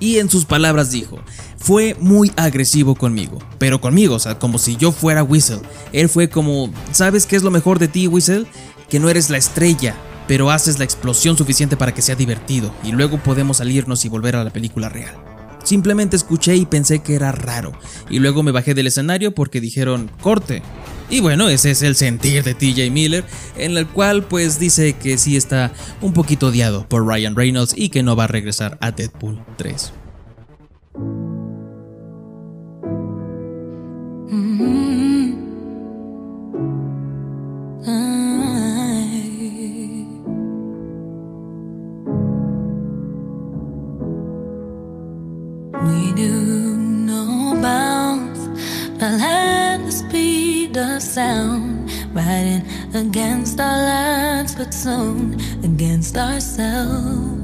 Y 0.00 0.18
en 0.18 0.28
sus 0.28 0.46
palabras 0.46 0.90
dijo, 0.90 1.20
fue 1.58 1.96
muy 2.00 2.32
agresivo 2.36 2.94
conmigo, 2.94 3.38
pero 3.58 3.80
conmigo, 3.80 4.14
o 4.14 4.18
sea, 4.18 4.38
como 4.38 4.58
si 4.58 4.76
yo 4.76 4.92
fuera 4.92 5.22
Whistle. 5.22 5.60
Él 5.92 6.08
fue 6.08 6.28
como, 6.28 6.70
¿sabes 6.92 7.26
qué 7.26 7.36
es 7.36 7.42
lo 7.42 7.50
mejor 7.50 7.78
de 7.78 7.88
ti, 7.88 8.06
Whistle? 8.06 8.46
Que 8.88 9.00
no 9.00 9.08
eres 9.08 9.30
la 9.30 9.38
estrella, 9.38 9.94
pero 10.28 10.50
haces 10.50 10.78
la 10.78 10.84
explosión 10.84 11.36
suficiente 11.36 11.76
para 11.76 11.92
que 11.92 12.02
sea 12.02 12.14
divertido, 12.14 12.72
y 12.84 12.92
luego 12.92 13.18
podemos 13.18 13.58
salirnos 13.58 14.04
y 14.04 14.08
volver 14.08 14.36
a 14.36 14.44
la 14.44 14.50
película 14.50 14.88
real. 14.88 15.14
Simplemente 15.64 16.14
escuché 16.14 16.54
y 16.54 16.64
pensé 16.64 17.00
que 17.00 17.14
era 17.14 17.32
raro, 17.32 17.72
y 18.08 18.20
luego 18.20 18.42
me 18.42 18.52
bajé 18.52 18.74
del 18.74 18.86
escenario 18.86 19.34
porque 19.34 19.60
dijeron, 19.60 20.10
corte. 20.20 20.62
Y 21.08 21.20
bueno, 21.20 21.48
ese 21.48 21.70
es 21.70 21.82
el 21.82 21.96
sentir 21.96 22.42
de 22.44 22.54
TJ 22.54 22.90
Miller, 22.90 23.24
en 23.56 23.76
el 23.76 23.86
cual 23.86 24.24
pues 24.24 24.58
dice 24.58 24.94
que 24.94 25.18
sí 25.18 25.36
está 25.36 25.72
un 26.00 26.12
poquito 26.12 26.48
odiado 26.48 26.88
por 26.88 27.06
Ryan 27.06 27.34
Reynolds 27.34 27.74
y 27.76 27.88
que 27.88 28.02
no 28.02 28.16
va 28.16 28.24
a 28.24 28.28
regresar 28.28 28.78
a 28.80 28.90
Deadpool 28.90 29.44
3. 29.56 29.92
We 37.86 37.92
knew 46.14 46.76
no 47.06 47.56
bounds, 47.62 48.40
fell 48.98 49.20
at 49.20 49.84
the 49.84 49.92
speed 49.92 50.76
of 50.76 51.00
sound, 51.00 51.88
riding 52.12 52.66
against 52.92 53.60
our 53.60 53.78
lives, 53.78 54.56
but 54.56 54.74
soon 54.74 55.38
against 55.62 56.16
ourselves. 56.16 57.35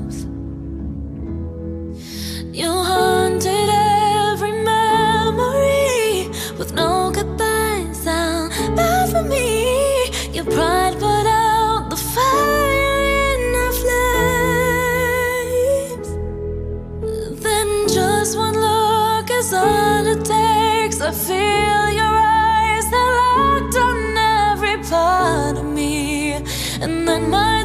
My 27.32 27.61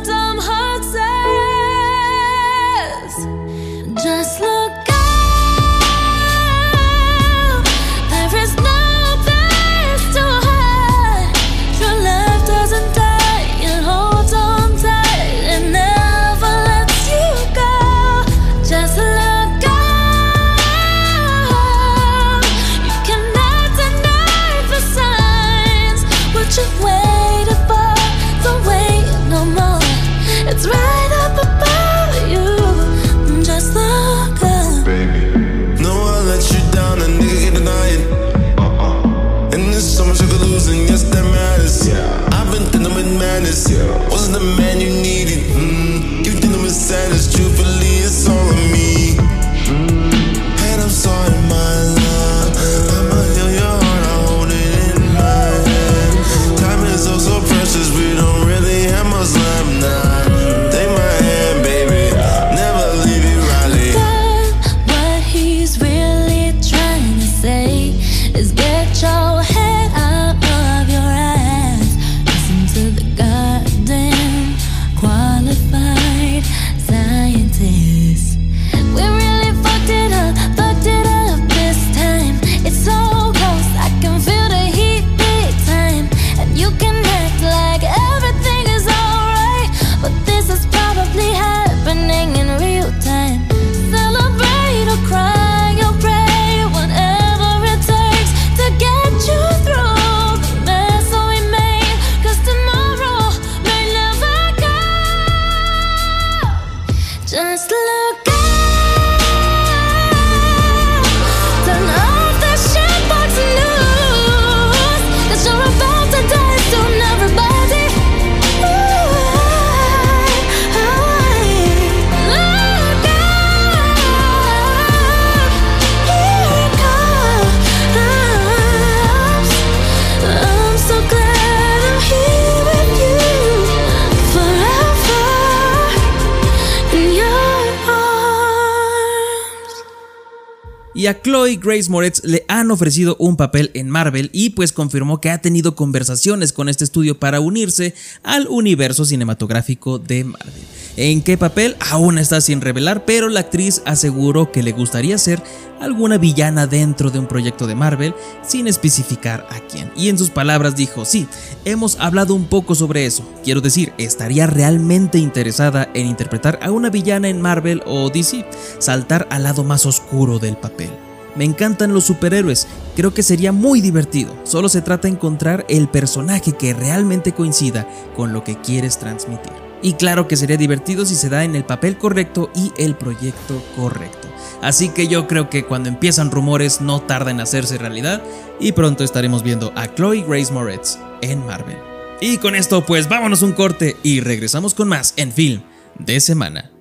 Grace 141.67 141.91
Moretz 141.91 142.23
le 142.23 142.45
han 142.47 142.71
ofrecido 142.71 143.17
un 143.19 143.35
papel 143.35 143.71
en 143.73 143.89
Marvel 143.89 144.29
y 144.31 144.51
pues 144.51 144.71
confirmó 144.71 145.19
que 145.19 145.29
ha 145.29 145.41
tenido 145.41 145.75
conversaciones 145.75 146.53
con 146.53 146.69
este 146.69 146.85
estudio 146.85 147.19
para 147.19 147.41
unirse 147.41 147.93
al 148.23 148.47
universo 148.47 149.03
cinematográfico 149.03 149.99
de 149.99 150.23
Marvel. 150.23 150.53
¿En 150.95 151.21
qué 151.21 151.37
papel? 151.37 151.75
Aún 151.91 152.17
está 152.17 152.39
sin 152.39 152.61
revelar, 152.61 153.03
pero 153.03 153.27
la 153.27 153.41
actriz 153.41 153.81
aseguró 153.85 154.49
que 154.49 154.63
le 154.63 154.71
gustaría 154.71 155.17
ser 155.17 155.43
alguna 155.81 156.17
villana 156.17 156.67
dentro 156.67 157.11
de 157.11 157.19
un 157.19 157.27
proyecto 157.27 157.67
de 157.67 157.75
Marvel 157.75 158.15
sin 158.47 158.67
especificar 158.67 159.45
a 159.51 159.59
quién. 159.59 159.91
Y 159.97 160.07
en 160.07 160.17
sus 160.17 160.29
palabras 160.29 160.77
dijo, 160.77 161.03
sí, 161.03 161.27
hemos 161.65 161.99
hablado 161.99 162.33
un 162.33 162.45
poco 162.45 162.75
sobre 162.75 163.05
eso. 163.05 163.29
Quiero 163.43 163.59
decir, 163.59 163.91
estaría 163.97 164.47
realmente 164.47 165.19
interesada 165.19 165.89
en 165.93 166.07
interpretar 166.07 166.59
a 166.61 166.71
una 166.71 166.89
villana 166.89 167.27
en 167.27 167.41
Marvel 167.41 167.83
o 167.85 168.09
DC, 168.09 168.45
saltar 168.79 169.27
al 169.29 169.43
lado 169.43 169.65
más 169.65 169.85
oscuro 169.85 170.39
del 170.39 170.55
papel. 170.55 171.06
Me 171.37 171.45
encantan 171.45 171.93
los 171.93 172.05
superhéroes, 172.05 172.67
creo 172.95 173.13
que 173.13 173.23
sería 173.23 173.51
muy 173.51 173.79
divertido. 173.79 174.35
Solo 174.43 174.69
se 174.69 174.81
trata 174.81 175.07
de 175.07 175.13
encontrar 175.13 175.65
el 175.69 175.87
personaje 175.87 176.53
que 176.53 176.73
realmente 176.73 177.33
coincida 177.33 177.87
con 178.15 178.33
lo 178.33 178.43
que 178.43 178.59
quieres 178.59 178.97
transmitir. 178.97 179.53
Y 179.81 179.93
claro 179.93 180.27
que 180.27 180.35
sería 180.35 180.57
divertido 180.57 181.05
si 181.05 181.15
se 181.15 181.29
da 181.29 181.43
en 181.43 181.55
el 181.55 181.63
papel 181.63 181.97
correcto 181.97 182.49
y 182.55 182.71
el 182.77 182.95
proyecto 182.95 183.61
correcto. 183.75 184.27
Así 184.61 184.89
que 184.89 185.07
yo 185.07 185.27
creo 185.27 185.49
que 185.49 185.65
cuando 185.65 185.89
empiezan 185.89 186.31
rumores 186.31 186.81
no 186.81 187.01
tarda 187.01 187.29
en 187.29 187.39
hacerse 187.39 187.77
realidad 187.77 188.23
y 188.59 188.71
pronto 188.71 189.03
estaremos 189.03 189.43
viendo 189.43 189.71
a 189.75 189.93
Chloe 189.93 190.25
Grace 190.27 190.51
Moretz 190.51 190.97
en 191.21 191.45
Marvel. 191.45 191.77
Y 192.19 192.37
con 192.39 192.55
esto 192.55 192.83
pues 192.83 193.07
vámonos 193.07 193.43
un 193.43 193.51
corte 193.51 193.95
y 194.01 194.21
regresamos 194.21 194.73
con 194.73 194.87
más 194.87 195.13
en 195.17 195.31
film 195.31 195.61
de 195.99 196.19
semana. 196.19 196.71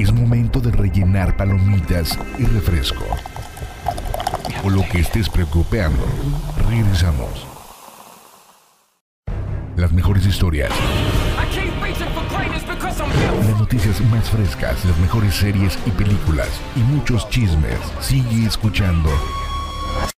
Es 0.00 0.10
momento 0.14 0.60
de 0.60 0.72
rellenar 0.72 1.36
palomitas 1.36 2.18
y 2.38 2.44
refresco. 2.44 3.04
O 4.64 4.70
lo 4.70 4.82
que 4.90 5.00
estés 5.00 5.28
preocupando. 5.28 6.06
Regresamos. 6.70 7.46
Las 9.76 9.92
mejores 9.92 10.24
historias. 10.24 10.70
Las 13.46 13.58
noticias 13.58 14.00
más 14.10 14.30
frescas, 14.30 14.82
las 14.86 14.98
mejores 15.00 15.34
series 15.34 15.78
y 15.84 15.90
películas 15.90 16.48
y 16.76 16.78
muchos 16.78 17.28
chismes. 17.28 17.78
Sigue 18.00 18.46
escuchando 18.46 19.10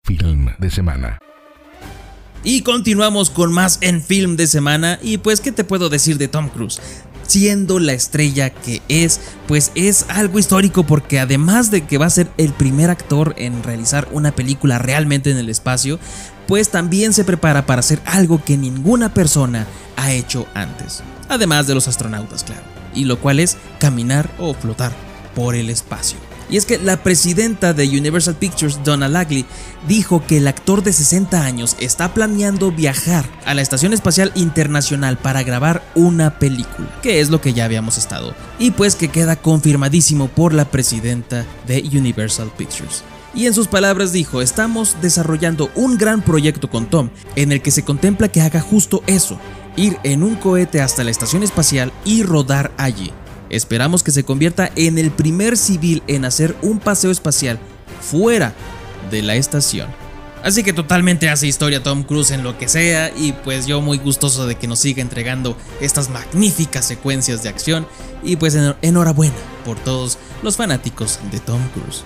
Film 0.05 0.55
de 0.59 0.71
Semana. 0.71 1.19
Y 2.45 2.63
continuamos 2.63 3.31
con 3.31 3.53
más 3.53 3.79
en 3.83 4.01
film 4.01 4.37
de 4.37 4.47
semana 4.47 5.01
y 5.03 5.19
pues 5.19 5.41
qué 5.41 5.51
te 5.51 5.65
puedo 5.65 5.89
decir 5.89 6.19
de 6.19 6.29
Tom 6.29 6.51
Cruise. 6.51 6.81
Siendo 7.33 7.79
la 7.79 7.95
estrella 7.95 8.51
que 8.51 8.83
es, 8.91 9.19
pues 9.49 9.73
es 9.75 10.05
algo 10.11 10.39
histórico 10.39 10.85
porque 10.85 11.19
además 11.19 11.71
de 11.71 11.87
que 11.87 11.97
va 11.97 12.05
a 12.05 12.11
ser 12.11 12.31
el 12.37 12.53
primer 12.53 12.91
actor 12.91 13.35
en 13.39 13.63
realizar 13.63 14.07
una 14.13 14.33
película 14.33 14.77
realmente 14.77 15.31
en 15.31 15.39
el 15.39 15.49
espacio, 15.49 15.99
pues 16.47 16.69
también 16.69 17.15
se 17.15 17.25
prepara 17.25 17.65
para 17.65 17.81
hacer 17.81 18.03
algo 18.05 18.45
que 18.45 18.59
ninguna 18.59 19.15
persona 19.15 19.67
ha 19.97 20.13
hecho 20.13 20.47
antes. 20.53 21.03
Además 21.31 21.67
de 21.67 21.73
los 21.75 21.89
astronautas, 21.89 22.45
claro. 22.45 22.65
Y 22.95 23.07
lo 23.07 23.19
cual 23.19 23.41
es 23.41 23.57
caminar 23.79 24.31
o 24.39 24.53
flotar 24.53 24.93
por 25.35 25.55
el 25.55 25.71
espacio. 25.71 26.19
Y 26.53 26.59
es 26.59 26.67
que 26.67 26.79
la 26.79 27.03
presidenta 27.03 27.73
de 27.73 27.89
Universal 27.89 28.37
Pictures, 28.37 28.85
Donna 28.85 29.09
Lagley, 29.09 29.47
dijo 29.89 30.23
que 30.27 30.37
el 30.37 30.47
actor 30.47 30.83
de 30.83 30.93
60 30.93 31.43
años 31.43 31.77
está 31.81 32.13
planeando 32.13 32.71
viajar 32.71 33.25
a 33.47 33.55
la 33.55 33.63
Estación 33.63 33.95
Espacial 33.95 34.33
Internacional 34.35 35.17
para 35.17 35.45
grabar 35.45 35.83
una 35.95 36.39
película, 36.39 36.89
que 37.01 37.21
es 37.21 37.31
lo 37.31 37.41
que 37.41 37.55
ya 37.55 37.65
habíamos 37.65 37.97
estado, 37.97 38.35
y 38.59 38.73
pues 38.73 38.97
que 38.97 39.09
queda 39.09 39.37
confirmadísimo 39.37 40.29
por 40.29 40.53
la 40.53 40.67
presidenta 40.67 41.47
de 41.67 41.89
Universal 41.91 42.53
Pictures. 42.55 43.03
Y 43.35 43.47
en 43.47 43.55
sus 43.55 43.67
palabras 43.67 44.13
dijo, 44.13 44.43
estamos 44.43 44.99
desarrollando 45.01 45.71
un 45.75 45.97
gran 45.97 46.21
proyecto 46.21 46.69
con 46.69 46.85
Tom, 46.85 47.09
en 47.35 47.53
el 47.53 47.63
que 47.63 47.71
se 47.71 47.83
contempla 47.83 48.29
que 48.29 48.43
haga 48.43 48.61
justo 48.61 49.03
eso, 49.07 49.39
ir 49.77 49.97
en 50.03 50.23
un 50.23 50.35
cohete 50.35 50.83
hasta 50.83 51.03
la 51.03 51.13
estación 51.13 51.43
espacial 51.43 51.95
y 52.05 52.25
rodar 52.25 52.73
allí. 52.77 53.11
Esperamos 53.53 54.03
que 54.03 54.11
se 54.11 54.25
convierta 54.25 54.73
en 54.75 54.99
el 54.99 55.13
primer 55.13 55.57
civil 55.57 56.03
en 56.09 56.25
hacer 56.25 56.57
un 56.63 56.81
paseo 56.81 57.13
espacial 57.13 57.61
fuera 58.01 58.53
de 59.13 59.23
la 59.23 59.37
estación. 59.37 59.89
Así 60.43 60.65
que 60.65 60.73
totalmente 60.73 61.29
hace 61.31 61.47
historia 61.47 61.85
Tom 61.85 62.03
Cruise 62.03 62.33
en 62.33 62.43
lo 62.43 62.59
que 62.59 62.67
sea 62.69 63.13
y 63.17 63.31
pues 63.33 63.67
yo 63.67 63.81
muy 63.81 63.99
gustoso 63.99 64.45
de 64.49 64.57
que 64.57 64.67
nos 64.67 64.81
siga 64.81 65.01
entregando 65.01 65.57
estas 65.81 66.09
magníficas 66.11 66.85
secuencias 66.85 67.45
de 67.45 67.49
acción 67.49 67.87
y 68.25 68.35
pues 68.35 68.57
en- 68.57 68.75
enhorabuena 68.83 69.37
por 69.65 69.79
todos 69.79 70.19
los 70.43 70.57
fanáticos 70.57 71.21
de 71.31 71.39
Tom 71.39 71.61
Cruise. 71.75 72.03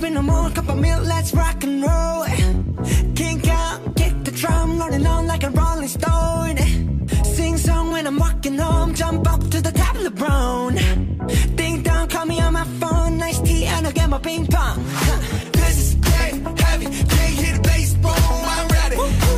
Up 0.00 0.06
in 0.06 0.14
the 0.14 0.22
morning, 0.22 0.54
cup 0.54 0.68
of 0.68 0.78
milk, 0.78 1.04
let's 1.06 1.34
rock 1.34 1.62
and 1.62 1.82
roll. 1.82 2.24
Kink 3.14 3.46
out, 3.48 3.96
kick 3.96 4.14
the 4.24 4.30
drum, 4.30 4.78
rolling 4.78 5.06
on 5.06 5.26
like 5.26 5.42
a 5.42 5.50
rolling 5.50 5.88
stone. 5.88 6.56
Sing 7.24 7.58
song 7.58 7.90
when 7.90 8.06
I'm 8.06 8.18
walking 8.18 8.56
home, 8.56 8.94
jump 8.94 9.30
up 9.30 9.40
to 9.50 9.60
the 9.60 9.72
top 9.72 9.96
of 9.96 10.04
the 10.04 10.10
brown. 10.10 10.76
Ding 11.54 11.82
dong, 11.82 12.08
call 12.08 12.24
me 12.24 12.40
on 12.40 12.54
my 12.54 12.64
phone, 12.80 13.18
nice 13.18 13.40
tea, 13.40 13.66
and 13.66 13.86
I'll 13.86 13.92
get 13.92 14.08
my 14.08 14.18
ping 14.18 14.46
pong. 14.46 14.82
This 15.52 15.76
is 15.78 15.94
dead 15.96 16.60
heavy, 16.60 16.86
can't 16.86 17.36
hit 17.42 17.54
the 17.56 17.68
baseball, 17.68 18.14
I'm 18.16 18.68
ready. 18.68 19.29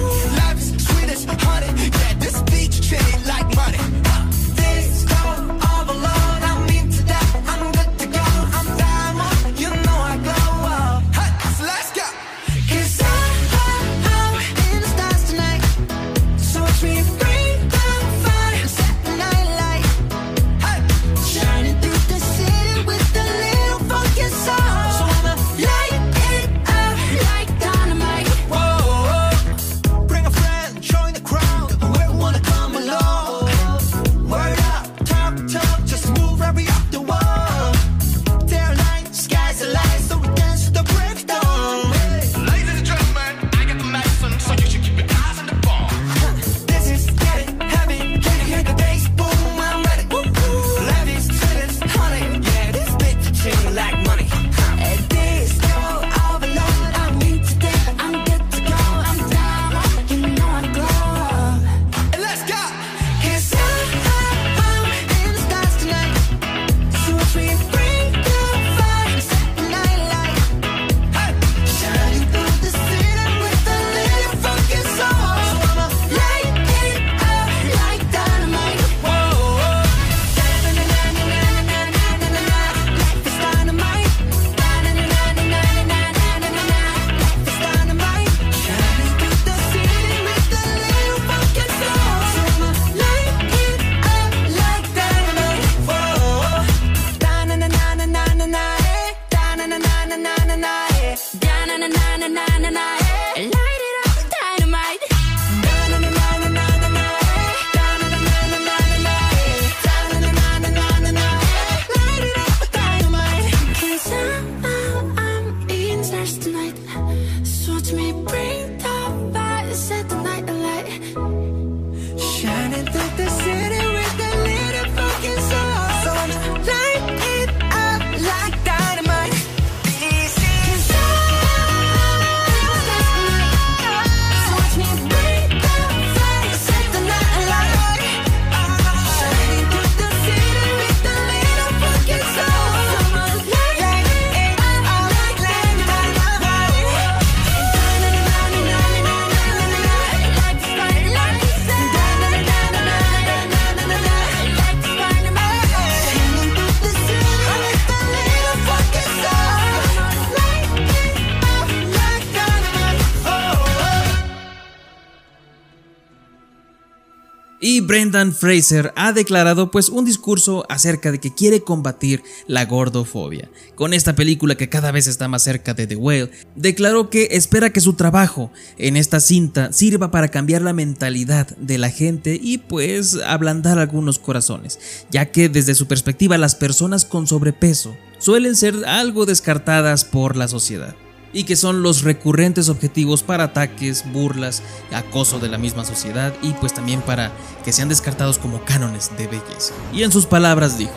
Brendan 167.93 168.33
Fraser 168.33 168.91
ha 168.97 169.13
declarado 169.13 169.71
pues 169.71 169.91
un 169.91 170.07
discurso 170.07 170.65
acerca 170.71 171.13
de 171.13 171.21
que 171.21 171.35
quiere 171.35 171.61
combatir 171.61 172.23
la 172.47 172.65
gordofobia. 172.65 173.51
Con 173.75 173.93
esta 173.93 174.15
película 174.15 174.55
que 174.55 174.71
cada 174.71 174.93
vez 174.93 175.07
está 175.07 175.29
más 175.29 175.43
cerca 175.43 175.75
de 175.75 175.87
The 175.87 175.97
Whale, 175.97 176.31
declaró 176.57 177.11
que 177.11 177.29
espera 177.33 177.69
que 177.69 177.83
su 177.83 177.93
trabajo 177.93 178.51
en 178.79 178.97
esta 178.97 179.21
cinta 179.21 179.75
sirva 179.75 180.11
para 180.11 180.29
cambiar 180.29 180.63
la 180.63 180.73
mentalidad 180.73 181.55
de 181.59 181.77
la 181.77 181.91
gente 181.91 182.41
y 182.43 182.57
pues 182.57 183.19
ablandar 183.27 183.79
algunos 183.79 184.19
corazones, 184.19 184.79
ya 185.11 185.27
que 185.27 185.51
desde 185.51 185.75
su 185.75 185.87
perspectiva 185.87 186.39
las 186.39 186.55
personas 186.55 187.05
con 187.05 187.27
sobrepeso 187.27 187.95
suelen 188.17 188.57
ser 188.57 188.87
algo 188.87 189.27
descartadas 189.27 190.07
por 190.07 190.39
la 190.39 190.49
sociedad 190.49 190.97
y 191.33 191.45
que 191.45 191.57
son 191.57 191.83
los 191.83 192.03
recurrentes 192.03 192.69
objetivos 192.69 193.23
para 193.23 193.45
ataques, 193.45 194.05
burlas, 194.13 194.63
acoso 194.93 195.39
de 195.39 195.49
la 195.49 195.59
misma 195.59 195.85
sociedad 195.85 196.35
y 196.43 196.53
pues 196.55 196.75
también 196.75 197.01
para 197.01 197.33
que 197.65 197.73
sean 197.73 197.89
descartados 197.89 198.39
como 198.39 198.65
cánones 198.65 199.11
de 199.17 199.27
belleza. 199.27 199.75
Y 199.93 200.03
en 200.03 200.13
sus 200.13 200.27
palabras 200.27 200.79
dijo, 200.79 200.93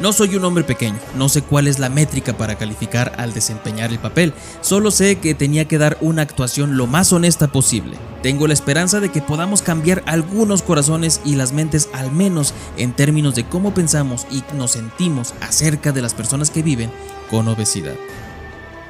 no 0.00 0.12
soy 0.12 0.36
un 0.36 0.44
hombre 0.44 0.62
pequeño, 0.62 0.98
no 1.16 1.28
sé 1.28 1.42
cuál 1.42 1.66
es 1.66 1.80
la 1.80 1.88
métrica 1.88 2.36
para 2.36 2.56
calificar 2.56 3.14
al 3.18 3.34
desempeñar 3.34 3.90
el 3.90 3.98
papel, 3.98 4.32
solo 4.60 4.92
sé 4.92 5.16
que 5.16 5.34
tenía 5.34 5.66
que 5.66 5.78
dar 5.78 5.98
una 6.00 6.22
actuación 6.22 6.76
lo 6.76 6.86
más 6.86 7.12
honesta 7.12 7.48
posible. 7.48 7.96
Tengo 8.22 8.46
la 8.46 8.54
esperanza 8.54 9.00
de 9.00 9.10
que 9.10 9.22
podamos 9.22 9.60
cambiar 9.60 10.04
algunos 10.06 10.62
corazones 10.62 11.20
y 11.24 11.34
las 11.34 11.52
mentes 11.52 11.88
al 11.92 12.12
menos 12.12 12.54
en 12.76 12.92
términos 12.92 13.34
de 13.34 13.48
cómo 13.48 13.74
pensamos 13.74 14.26
y 14.30 14.44
nos 14.54 14.72
sentimos 14.72 15.34
acerca 15.40 15.90
de 15.90 16.02
las 16.02 16.14
personas 16.14 16.50
que 16.50 16.62
viven 16.62 16.92
con 17.28 17.48
obesidad. 17.48 17.94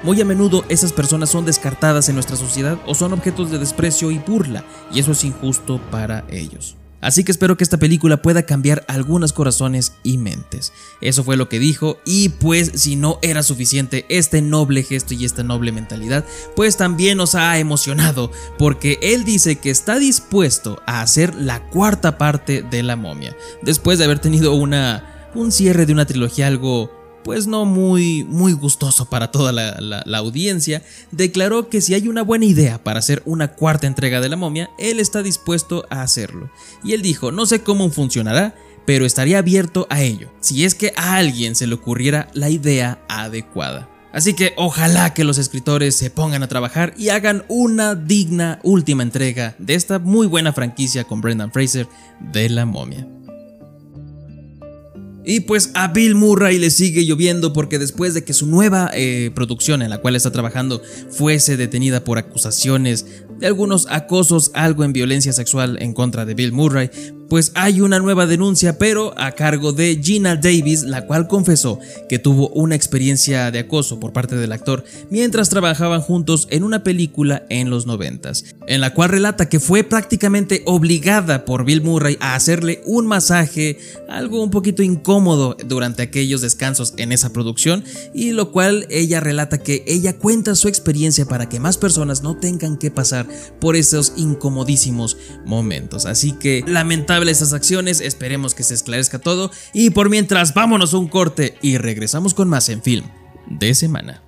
Muy 0.02 0.20
a 0.20 0.24
menudo 0.24 0.64
esas 0.68 0.92
personas 0.92 1.30
son 1.30 1.44
descartadas 1.44 2.08
en 2.08 2.14
nuestra 2.14 2.36
sociedad 2.36 2.78
o 2.86 2.94
son 2.94 3.12
objetos 3.12 3.50
de 3.50 3.58
desprecio 3.58 4.10
y 4.10 4.18
burla, 4.18 4.64
y 4.92 5.00
eso 5.00 5.12
es 5.12 5.24
injusto 5.24 5.80
para 5.90 6.24
ellos. 6.30 6.76
Así 7.00 7.22
que 7.22 7.30
espero 7.30 7.56
que 7.56 7.62
esta 7.62 7.76
película 7.76 8.22
pueda 8.22 8.42
cambiar 8.42 8.84
algunos 8.88 9.32
corazones 9.32 9.92
y 10.02 10.18
mentes. 10.18 10.72
Eso 11.00 11.22
fue 11.22 11.36
lo 11.36 11.48
que 11.48 11.60
dijo 11.60 11.98
y 12.04 12.30
pues 12.30 12.72
si 12.74 12.96
no 12.96 13.18
era 13.22 13.44
suficiente 13.44 14.04
este 14.08 14.42
noble 14.42 14.82
gesto 14.82 15.14
y 15.14 15.24
esta 15.24 15.44
noble 15.44 15.70
mentalidad, 15.70 16.24
pues 16.56 16.76
también 16.76 17.18
nos 17.18 17.36
ha 17.36 17.56
emocionado 17.58 18.32
porque 18.58 18.98
él 19.00 19.24
dice 19.24 19.56
que 19.56 19.70
está 19.70 19.98
dispuesto 19.98 20.82
a 20.86 21.00
hacer 21.00 21.36
la 21.36 21.68
cuarta 21.68 22.18
parte 22.18 22.62
de 22.62 22.82
la 22.82 22.96
momia, 22.96 23.36
después 23.62 23.98
de 23.98 24.04
haber 24.04 24.18
tenido 24.18 24.54
una 24.54 25.14
un 25.34 25.52
cierre 25.52 25.86
de 25.86 25.92
una 25.92 26.06
trilogía 26.06 26.46
algo 26.46 26.97
pues 27.28 27.46
no 27.46 27.66
muy, 27.66 28.24
muy 28.24 28.54
gustoso 28.54 29.04
para 29.04 29.30
toda 29.30 29.52
la, 29.52 29.76
la, 30.06 30.18
audiencia, 30.18 30.82
declaró 31.10 31.68
que 31.68 31.82
si 31.82 31.92
hay 31.92 32.08
una 32.08 32.22
buena 32.22 32.46
idea 32.46 32.82
para 32.82 33.00
hacer 33.00 33.22
una 33.26 33.48
cuarta 33.48 33.86
entrega 33.86 34.22
de 34.22 34.30
la 34.30 34.36
momia, 34.36 34.70
él 34.78 34.98
está 34.98 35.22
dispuesto 35.22 35.84
a 35.90 36.00
hacerlo. 36.00 36.50
Y 36.82 36.94
él 36.94 37.02
dijo, 37.02 37.30
no 37.30 37.44
sé 37.44 37.62
cómo 37.62 37.90
funcionará, 37.90 38.54
pero 38.86 39.04
estaría 39.04 39.40
abierto 39.40 39.86
a 39.90 40.00
ello, 40.00 40.30
si 40.40 40.64
es 40.64 40.74
que 40.74 40.94
a 40.96 41.16
alguien 41.16 41.54
se 41.54 41.66
le 41.66 41.74
ocurriera 41.74 42.30
la 42.32 42.48
idea 42.48 43.04
adecuada. 43.10 43.90
Así 44.10 44.32
que 44.32 44.54
ojalá 44.56 45.12
que 45.12 45.24
los 45.24 45.36
escritores 45.36 45.96
se 45.96 46.08
pongan 46.08 46.42
a 46.42 46.48
trabajar 46.48 46.94
y 46.96 47.10
hagan 47.10 47.44
una 47.48 47.94
digna 47.94 48.58
última 48.62 49.02
entrega 49.02 49.54
de 49.58 49.74
esta 49.74 49.98
muy 49.98 50.26
buena 50.26 50.54
franquicia 50.54 51.04
con 51.04 51.20
Brendan 51.20 51.52
Fraser 51.52 51.88
de 52.20 52.48
la 52.48 52.64
momia. 52.64 53.06
Y 55.30 55.40
pues 55.40 55.72
a 55.74 55.88
Bill 55.88 56.14
Murray 56.14 56.58
le 56.58 56.70
sigue 56.70 57.04
lloviendo 57.04 57.52
porque 57.52 57.78
después 57.78 58.14
de 58.14 58.24
que 58.24 58.32
su 58.32 58.46
nueva 58.46 58.90
eh, 58.94 59.30
producción 59.34 59.82
en 59.82 59.90
la 59.90 59.98
cual 59.98 60.16
está 60.16 60.32
trabajando 60.32 60.80
fuese 61.10 61.58
detenida 61.58 62.02
por 62.02 62.16
acusaciones 62.16 63.04
de 63.38 63.46
algunos 63.46 63.86
acosos, 63.90 64.50
algo 64.54 64.84
en 64.84 64.92
violencia 64.92 65.32
sexual 65.32 65.78
en 65.80 65.94
contra 65.94 66.24
de 66.24 66.34
Bill 66.34 66.52
Murray, 66.52 66.90
pues 67.28 67.52
hay 67.54 67.80
una 67.80 67.98
nueva 67.98 68.26
denuncia, 68.26 68.78
pero 68.78 69.12
a 69.18 69.32
cargo 69.32 69.72
de 69.72 70.00
Gina 70.02 70.36
Davis, 70.36 70.82
la 70.82 71.06
cual 71.06 71.28
confesó 71.28 71.78
que 72.08 72.18
tuvo 72.18 72.48
una 72.50 72.74
experiencia 72.74 73.50
de 73.50 73.58
acoso 73.58 74.00
por 74.00 74.12
parte 74.12 74.36
del 74.36 74.52
actor 74.52 74.84
mientras 75.10 75.50
trabajaban 75.50 76.00
juntos 76.00 76.48
en 76.50 76.62
una 76.62 76.82
película 76.82 77.44
en 77.50 77.68
los 77.68 77.86
noventas, 77.86 78.56
en 78.66 78.80
la 78.80 78.94
cual 78.94 79.10
relata 79.10 79.48
que 79.48 79.60
fue 79.60 79.84
prácticamente 79.84 80.62
obligada 80.64 81.44
por 81.44 81.64
Bill 81.64 81.82
Murray 81.82 82.16
a 82.20 82.34
hacerle 82.34 82.80
un 82.86 83.06
masaje, 83.06 83.78
algo 84.08 84.42
un 84.42 84.50
poquito 84.50 84.82
incómodo 84.82 85.56
durante 85.66 86.02
aquellos 86.02 86.40
descansos 86.40 86.94
en 86.96 87.12
esa 87.12 87.32
producción, 87.32 87.84
y 88.14 88.32
lo 88.32 88.52
cual 88.52 88.86
ella 88.88 89.20
relata 89.20 89.58
que 89.58 89.84
ella 89.86 90.16
cuenta 90.16 90.54
su 90.54 90.68
experiencia 90.68 91.26
para 91.26 91.48
que 91.48 91.60
más 91.60 91.76
personas 91.76 92.22
no 92.22 92.38
tengan 92.38 92.78
que 92.78 92.90
pasar 92.90 93.27
por 93.60 93.76
esos 93.76 94.14
incomodísimos 94.16 95.16
momentos. 95.44 96.06
Así 96.06 96.32
que 96.32 96.64
lamentablemente 96.66 97.28
estas 97.28 97.52
acciones, 97.52 98.00
esperemos 98.00 98.54
que 98.54 98.62
se 98.62 98.74
esclarezca 98.74 99.18
todo 99.18 99.50
y 99.72 99.90
por 99.90 100.08
mientras 100.08 100.54
vámonos 100.54 100.94
a 100.94 100.98
un 100.98 101.08
corte 101.08 101.58
y 101.62 101.78
regresamos 101.78 102.34
con 102.34 102.48
más 102.48 102.68
en 102.68 102.82
film 102.82 103.06
de 103.48 103.74
semana. 103.74 104.27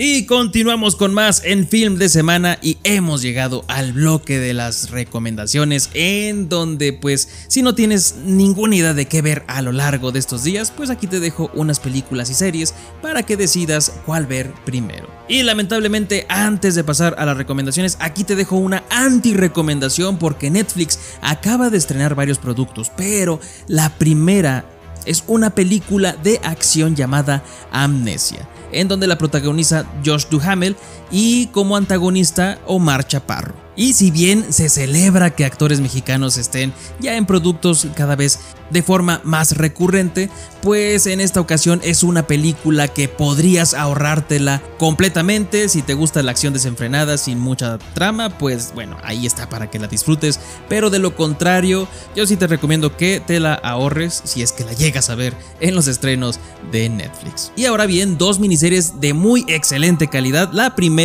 Y 0.00 0.26
continuamos 0.26 0.94
con 0.94 1.12
más 1.12 1.42
en 1.44 1.66
Film 1.66 1.96
de 1.96 2.08
Semana 2.08 2.56
y 2.62 2.78
hemos 2.84 3.20
llegado 3.20 3.64
al 3.66 3.92
bloque 3.92 4.38
de 4.38 4.54
las 4.54 4.90
recomendaciones 4.90 5.90
en 5.92 6.48
donde 6.48 6.92
pues 6.92 7.28
si 7.48 7.62
no 7.62 7.74
tienes 7.74 8.14
ninguna 8.24 8.76
idea 8.76 8.94
de 8.94 9.06
qué 9.06 9.22
ver 9.22 9.42
a 9.48 9.60
lo 9.60 9.72
largo 9.72 10.12
de 10.12 10.20
estos 10.20 10.44
días 10.44 10.70
pues 10.70 10.90
aquí 10.90 11.08
te 11.08 11.18
dejo 11.18 11.50
unas 11.52 11.80
películas 11.80 12.30
y 12.30 12.34
series 12.34 12.74
para 13.02 13.24
que 13.24 13.36
decidas 13.36 13.92
cuál 14.06 14.26
ver 14.26 14.52
primero. 14.64 15.08
Y 15.26 15.42
lamentablemente 15.42 16.26
antes 16.28 16.76
de 16.76 16.84
pasar 16.84 17.16
a 17.18 17.26
las 17.26 17.36
recomendaciones 17.36 17.96
aquí 17.98 18.22
te 18.22 18.36
dejo 18.36 18.54
una 18.54 18.84
anti 18.90 19.34
recomendación 19.34 20.16
porque 20.16 20.48
Netflix 20.48 21.00
acaba 21.22 21.70
de 21.70 21.78
estrenar 21.78 22.14
varios 22.14 22.38
productos 22.38 22.92
pero 22.96 23.40
la 23.66 23.90
primera 23.98 24.64
es 25.06 25.24
una 25.26 25.50
película 25.50 26.12
de 26.12 26.38
acción 26.44 26.94
llamada 26.94 27.42
Amnesia 27.72 28.48
en 28.72 28.88
donde 28.88 29.06
la 29.06 29.18
protagoniza 29.18 29.86
Josh 30.04 30.26
Duhamel 30.28 30.76
y 31.10 31.46
como 31.48 31.76
antagonista 31.76 32.58
Omar 32.66 33.06
Chaparro. 33.06 33.68
Y 33.78 33.92
si 33.92 34.10
bien 34.10 34.52
se 34.52 34.68
celebra 34.68 35.30
que 35.30 35.44
actores 35.44 35.78
mexicanos 35.78 36.36
estén 36.36 36.72
ya 36.98 37.14
en 37.14 37.26
productos 37.26 37.86
cada 37.94 38.16
vez 38.16 38.40
de 38.70 38.82
forma 38.82 39.20
más 39.22 39.56
recurrente, 39.56 40.28
pues 40.62 41.06
en 41.06 41.20
esta 41.20 41.40
ocasión 41.40 41.80
es 41.84 42.02
una 42.02 42.26
película 42.26 42.88
que 42.88 43.06
podrías 43.06 43.74
ahorrártela 43.74 44.60
completamente 44.78 45.68
si 45.68 45.82
te 45.82 45.94
gusta 45.94 46.24
la 46.24 46.32
acción 46.32 46.52
desenfrenada 46.52 47.18
sin 47.18 47.38
mucha 47.38 47.78
trama, 47.94 48.36
pues 48.36 48.72
bueno, 48.74 48.96
ahí 49.04 49.26
está 49.26 49.48
para 49.48 49.70
que 49.70 49.78
la 49.78 49.86
disfrutes, 49.86 50.40
pero 50.68 50.90
de 50.90 50.98
lo 50.98 51.14
contrario, 51.14 51.86
yo 52.16 52.26
sí 52.26 52.36
te 52.36 52.48
recomiendo 52.48 52.96
que 52.96 53.22
te 53.24 53.38
la 53.38 53.54
ahorres 53.54 54.20
si 54.24 54.42
es 54.42 54.50
que 54.50 54.64
la 54.64 54.72
llegas 54.72 55.08
a 55.08 55.14
ver 55.14 55.34
en 55.60 55.76
los 55.76 55.86
estrenos 55.86 56.40
de 56.72 56.88
Netflix. 56.88 57.52
Y 57.54 57.66
ahora 57.66 57.86
bien, 57.86 58.18
dos 58.18 58.40
miniseries 58.40 59.00
de 59.00 59.14
muy 59.14 59.44
excelente 59.46 60.08
calidad. 60.08 60.50
La 60.52 60.74
primera 60.74 60.97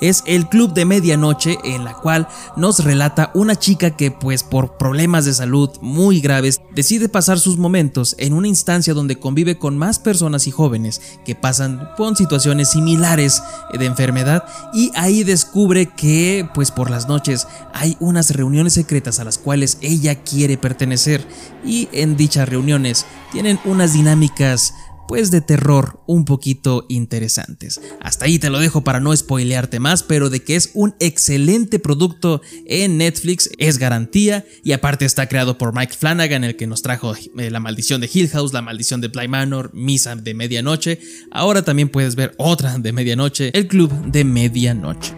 es 0.00 0.22
El 0.26 0.48
Club 0.48 0.74
de 0.74 0.84
Medianoche, 0.84 1.56
en 1.64 1.84
la 1.84 1.94
cual 1.94 2.28
nos 2.56 2.84
relata 2.84 3.30
una 3.34 3.56
chica 3.56 3.96
que 3.96 4.10
pues 4.10 4.42
por 4.42 4.76
problemas 4.76 5.24
de 5.24 5.32
salud 5.32 5.70
muy 5.80 6.20
graves 6.20 6.60
decide 6.74 7.08
pasar 7.08 7.38
sus 7.38 7.56
momentos 7.56 8.14
en 8.18 8.34
una 8.34 8.48
instancia 8.48 8.92
donde 8.92 9.18
convive 9.18 9.58
con 9.58 9.78
más 9.78 9.98
personas 9.98 10.46
y 10.46 10.50
jóvenes 10.50 11.00
que 11.24 11.34
pasan 11.34 11.88
con 11.96 12.14
situaciones 12.14 12.70
similares 12.70 13.42
de 13.72 13.86
enfermedad 13.86 14.44
y 14.74 14.90
ahí 14.94 15.24
descubre 15.24 15.86
que 15.86 16.46
pues 16.52 16.70
por 16.70 16.90
las 16.90 17.08
noches 17.08 17.46
hay 17.72 17.96
unas 18.00 18.30
reuniones 18.30 18.74
secretas 18.74 19.18
a 19.18 19.24
las 19.24 19.38
cuales 19.38 19.78
ella 19.80 20.16
quiere 20.16 20.58
pertenecer 20.58 21.26
y 21.64 21.88
en 21.92 22.16
dichas 22.18 22.48
reuniones 22.48 23.06
tienen 23.32 23.58
unas 23.64 23.94
dinámicas 23.94 24.74
pues 25.08 25.30
de 25.30 25.40
terror 25.40 26.00
un 26.06 26.26
poquito 26.26 26.84
interesantes. 26.88 27.80
Hasta 28.00 28.26
ahí 28.26 28.38
te 28.38 28.50
lo 28.50 28.60
dejo 28.60 28.84
para 28.84 29.00
no 29.00 29.16
spoilearte 29.16 29.80
más, 29.80 30.02
pero 30.02 30.30
de 30.30 30.44
que 30.44 30.54
es 30.54 30.70
un 30.74 30.94
excelente 31.00 31.78
producto 31.78 32.42
en 32.66 32.98
Netflix 32.98 33.50
es 33.58 33.78
garantía 33.78 34.44
y 34.62 34.72
aparte 34.72 35.06
está 35.06 35.26
creado 35.26 35.58
por 35.58 35.74
Mike 35.74 35.94
Flanagan, 35.98 36.44
el 36.44 36.56
que 36.56 36.66
nos 36.66 36.82
trajo 36.82 37.14
eh, 37.14 37.50
La 37.50 37.58
maldición 37.58 38.00
de 38.00 38.10
Hill 38.12 38.28
House, 38.28 38.52
La 38.52 38.62
maldición 38.62 39.00
de 39.00 39.08
Bly 39.08 39.28
Manor, 39.28 39.70
Misa 39.72 40.14
de 40.14 40.34
Medianoche. 40.34 41.00
Ahora 41.32 41.62
también 41.62 41.88
puedes 41.88 42.14
ver 42.14 42.34
otra 42.36 42.78
de 42.78 42.92
Medianoche, 42.92 43.50
El 43.54 43.66
Club 43.66 43.90
de 44.06 44.24
Medianoche. 44.24 45.14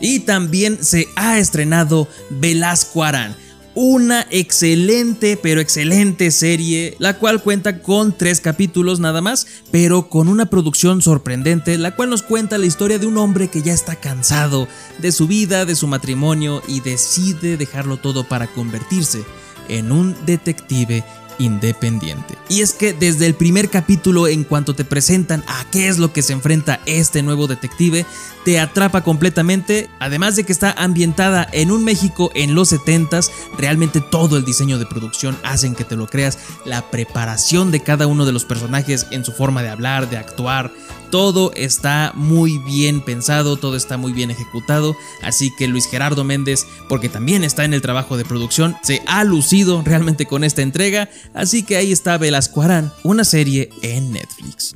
Y 0.00 0.20
también 0.20 0.82
se 0.82 1.08
ha 1.16 1.38
estrenado 1.38 2.08
Velasco 2.30 3.04
Arán 3.04 3.36
una 3.74 4.26
excelente, 4.30 5.38
pero 5.40 5.60
excelente 5.60 6.30
serie, 6.30 6.94
la 6.98 7.18
cual 7.18 7.42
cuenta 7.42 7.80
con 7.80 8.16
tres 8.16 8.40
capítulos 8.40 9.00
nada 9.00 9.20
más, 9.20 9.46
pero 9.70 10.08
con 10.08 10.28
una 10.28 10.46
producción 10.46 11.00
sorprendente, 11.00 11.78
la 11.78 11.96
cual 11.96 12.10
nos 12.10 12.22
cuenta 12.22 12.58
la 12.58 12.66
historia 12.66 12.98
de 12.98 13.06
un 13.06 13.18
hombre 13.18 13.48
que 13.48 13.62
ya 13.62 13.72
está 13.72 13.96
cansado 13.96 14.68
de 14.98 15.12
su 15.12 15.26
vida, 15.26 15.64
de 15.64 15.74
su 15.74 15.86
matrimonio 15.86 16.62
y 16.68 16.80
decide 16.80 17.56
dejarlo 17.56 17.96
todo 17.96 18.24
para 18.24 18.46
convertirse 18.46 19.24
en 19.68 19.92
un 19.92 20.14
detective 20.26 21.04
independiente. 21.42 22.36
Y 22.48 22.60
es 22.60 22.72
que 22.72 22.92
desde 22.92 23.26
el 23.26 23.34
primer 23.34 23.68
capítulo, 23.68 24.28
en 24.28 24.44
cuanto 24.44 24.74
te 24.74 24.84
presentan 24.84 25.44
a 25.46 25.64
qué 25.70 25.88
es 25.88 25.98
lo 25.98 26.12
que 26.12 26.22
se 26.22 26.32
enfrenta 26.32 26.80
este 26.86 27.22
nuevo 27.22 27.46
detective, 27.46 28.06
te 28.44 28.58
atrapa 28.58 29.02
completamente, 29.02 29.88
además 30.00 30.36
de 30.36 30.44
que 30.44 30.52
está 30.52 30.72
ambientada 30.72 31.48
en 31.52 31.70
un 31.70 31.84
México 31.84 32.30
en 32.34 32.54
los 32.54 32.72
70s, 32.72 33.30
realmente 33.56 34.00
todo 34.00 34.36
el 34.36 34.44
diseño 34.44 34.78
de 34.78 34.86
producción 34.86 35.38
hacen 35.44 35.74
que 35.74 35.84
te 35.84 35.96
lo 35.96 36.06
creas, 36.06 36.38
la 36.64 36.90
preparación 36.90 37.70
de 37.70 37.80
cada 37.80 38.06
uno 38.06 38.24
de 38.24 38.32
los 38.32 38.44
personajes 38.44 39.06
en 39.10 39.24
su 39.24 39.32
forma 39.32 39.62
de 39.62 39.70
hablar, 39.70 40.10
de 40.10 40.16
actuar, 40.16 40.72
todo 41.12 41.52
está 41.54 42.12
muy 42.16 42.56
bien 42.56 43.02
pensado, 43.02 43.58
todo 43.58 43.76
está 43.76 43.98
muy 43.98 44.14
bien 44.14 44.30
ejecutado, 44.30 44.96
así 45.20 45.54
que 45.54 45.68
Luis 45.68 45.86
Gerardo 45.86 46.24
Méndez, 46.24 46.66
porque 46.88 47.10
también 47.10 47.44
está 47.44 47.66
en 47.66 47.74
el 47.74 47.82
trabajo 47.82 48.16
de 48.16 48.24
producción, 48.24 48.78
se 48.82 49.02
ha 49.06 49.22
lucido 49.22 49.82
realmente 49.84 50.24
con 50.24 50.42
esta 50.42 50.62
entrega, 50.62 51.10
así 51.34 51.64
que 51.64 51.76
ahí 51.76 51.92
está 51.92 52.16
Velasco 52.16 52.62
Arán, 52.62 52.90
una 53.04 53.24
serie 53.24 53.68
en 53.82 54.10
Netflix. 54.10 54.74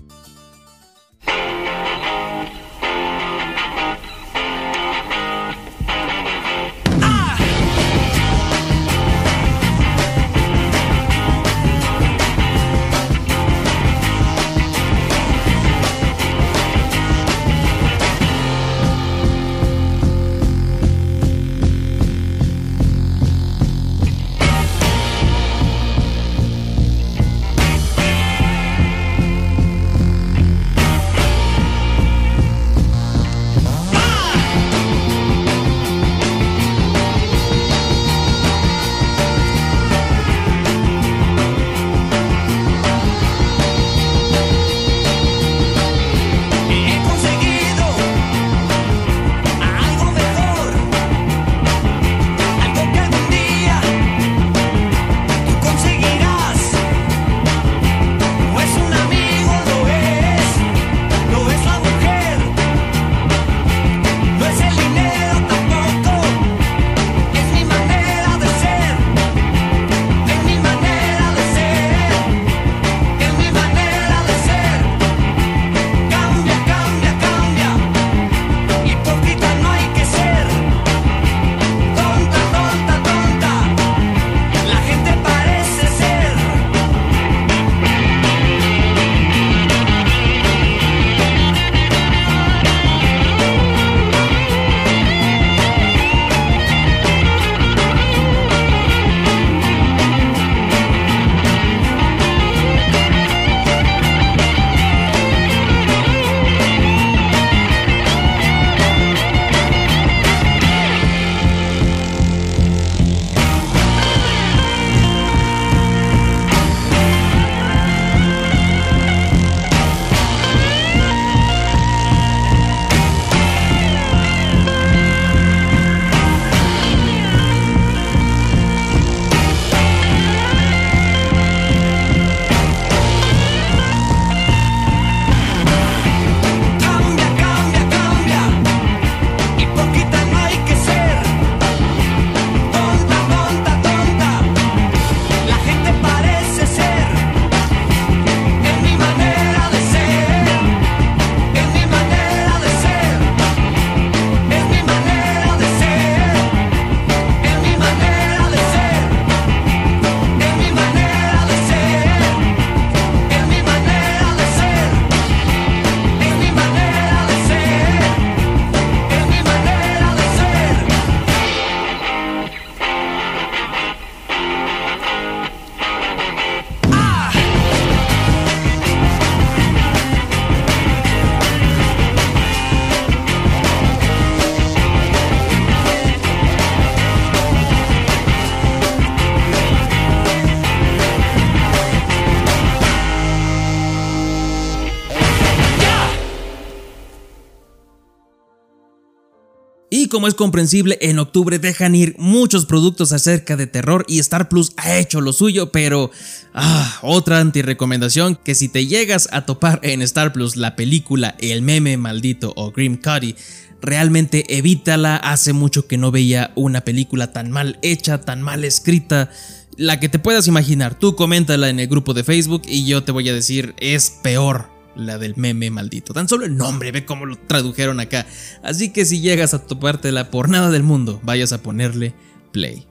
Como 200.16 200.28
es 200.28 200.34
comprensible, 200.34 200.96
en 201.02 201.18
octubre 201.18 201.58
dejan 201.58 201.94
ir 201.94 202.14
muchos 202.16 202.64
productos 202.64 203.12
acerca 203.12 203.54
de 203.54 203.66
terror 203.66 204.06
y 204.08 204.18
Star 204.20 204.48
Plus 204.48 204.72
ha 204.78 204.96
hecho 204.96 205.20
lo 205.20 205.34
suyo, 205.34 205.72
pero 205.72 206.10
ah, 206.54 207.00
otra 207.02 207.38
antirecomendación 207.38 208.34
que 208.42 208.54
si 208.54 208.70
te 208.70 208.86
llegas 208.86 209.28
a 209.30 209.44
topar 209.44 209.78
en 209.82 210.00
Star 210.00 210.32
Plus 210.32 210.56
la 210.56 210.74
película 210.74 211.36
El 211.38 211.60
meme 211.60 211.98
maldito 211.98 212.54
o 212.56 212.70
Grim 212.70 212.96
Cuddy, 212.96 213.36
realmente 213.82 214.56
evítala, 214.56 215.16
hace 215.16 215.52
mucho 215.52 215.86
que 215.86 215.98
no 215.98 216.10
veía 216.10 216.50
una 216.54 216.80
película 216.80 217.34
tan 217.34 217.50
mal 217.50 217.78
hecha, 217.82 218.22
tan 218.22 218.40
mal 218.40 218.64
escrita, 218.64 219.30
la 219.76 220.00
que 220.00 220.08
te 220.08 220.18
puedas 220.18 220.48
imaginar, 220.48 220.98
tú 220.98 221.14
coméntala 221.14 221.68
en 221.68 221.78
el 221.78 221.88
grupo 221.88 222.14
de 222.14 222.24
Facebook 222.24 222.62
y 222.66 222.86
yo 222.86 223.04
te 223.04 223.12
voy 223.12 223.28
a 223.28 223.34
decir 223.34 223.74
es 223.80 224.08
peor 224.08 224.75
la 224.96 225.18
del 225.18 225.36
meme 225.36 225.70
maldito. 225.70 226.12
Tan 226.12 226.28
solo 226.28 226.46
el 226.46 226.56
nombre, 226.56 226.92
ve 226.92 227.04
cómo 227.04 227.26
lo 227.26 227.36
tradujeron 227.36 228.00
acá. 228.00 228.26
Así 228.62 228.90
que 228.90 229.04
si 229.04 229.20
llegas 229.20 229.54
a 229.54 229.66
topártela 229.66 230.30
por 230.30 230.48
nada 230.48 230.70
del 230.70 230.82
mundo, 230.82 231.20
vayas 231.22 231.52
a 231.52 231.62
ponerle 231.62 232.14
play. 232.52 232.86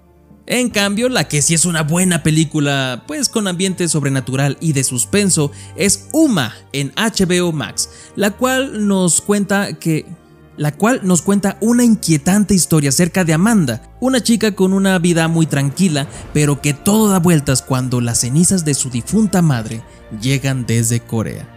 En 0.48 0.70
cambio, 0.70 1.10
la 1.10 1.28
que 1.28 1.42
sí 1.42 1.56
es 1.56 1.66
una 1.66 1.82
buena 1.82 2.22
película, 2.22 3.04
pues 3.08 3.30
con 3.30 3.48
ambiente 3.48 3.88
sobrenatural 3.88 4.58
y 4.62 4.74
de 4.74 4.84
suspenso, 4.84 5.52
es 5.76 6.08
Uma 6.14 6.54
en 6.72 6.94
HBO 6.96 7.52
Max, 7.52 7.90
la 8.16 8.32
cual 8.32 8.88
nos 8.88 9.22
cuenta 9.22 9.74
que 9.74 10.06
la 10.58 10.72
cual 10.72 11.02
nos 11.04 11.22
cuenta 11.22 11.58
una 11.60 11.84
inquietante 11.84 12.54
historia 12.54 12.90
acerca 12.90 13.26
de 13.26 13.34
Amanda, 13.34 13.82
una 14.00 14.22
chica 14.22 14.56
con 14.56 14.72
una 14.72 14.98
vida 15.00 15.28
muy 15.28 15.48
tranquila, 15.48 16.08
pero 16.34 16.62
que 16.62 16.74
todo 16.74 17.10
da 17.10 17.20
vueltas 17.20 17.62
cuando 17.62 18.00
las 18.00 18.22
cenizas 18.22 18.64
de 18.64 18.74
su 18.74 18.90
difunta 18.90 19.42
madre 19.42 19.82
llegan 20.22 20.66
desde 20.66 21.02
Corea. 21.02 21.55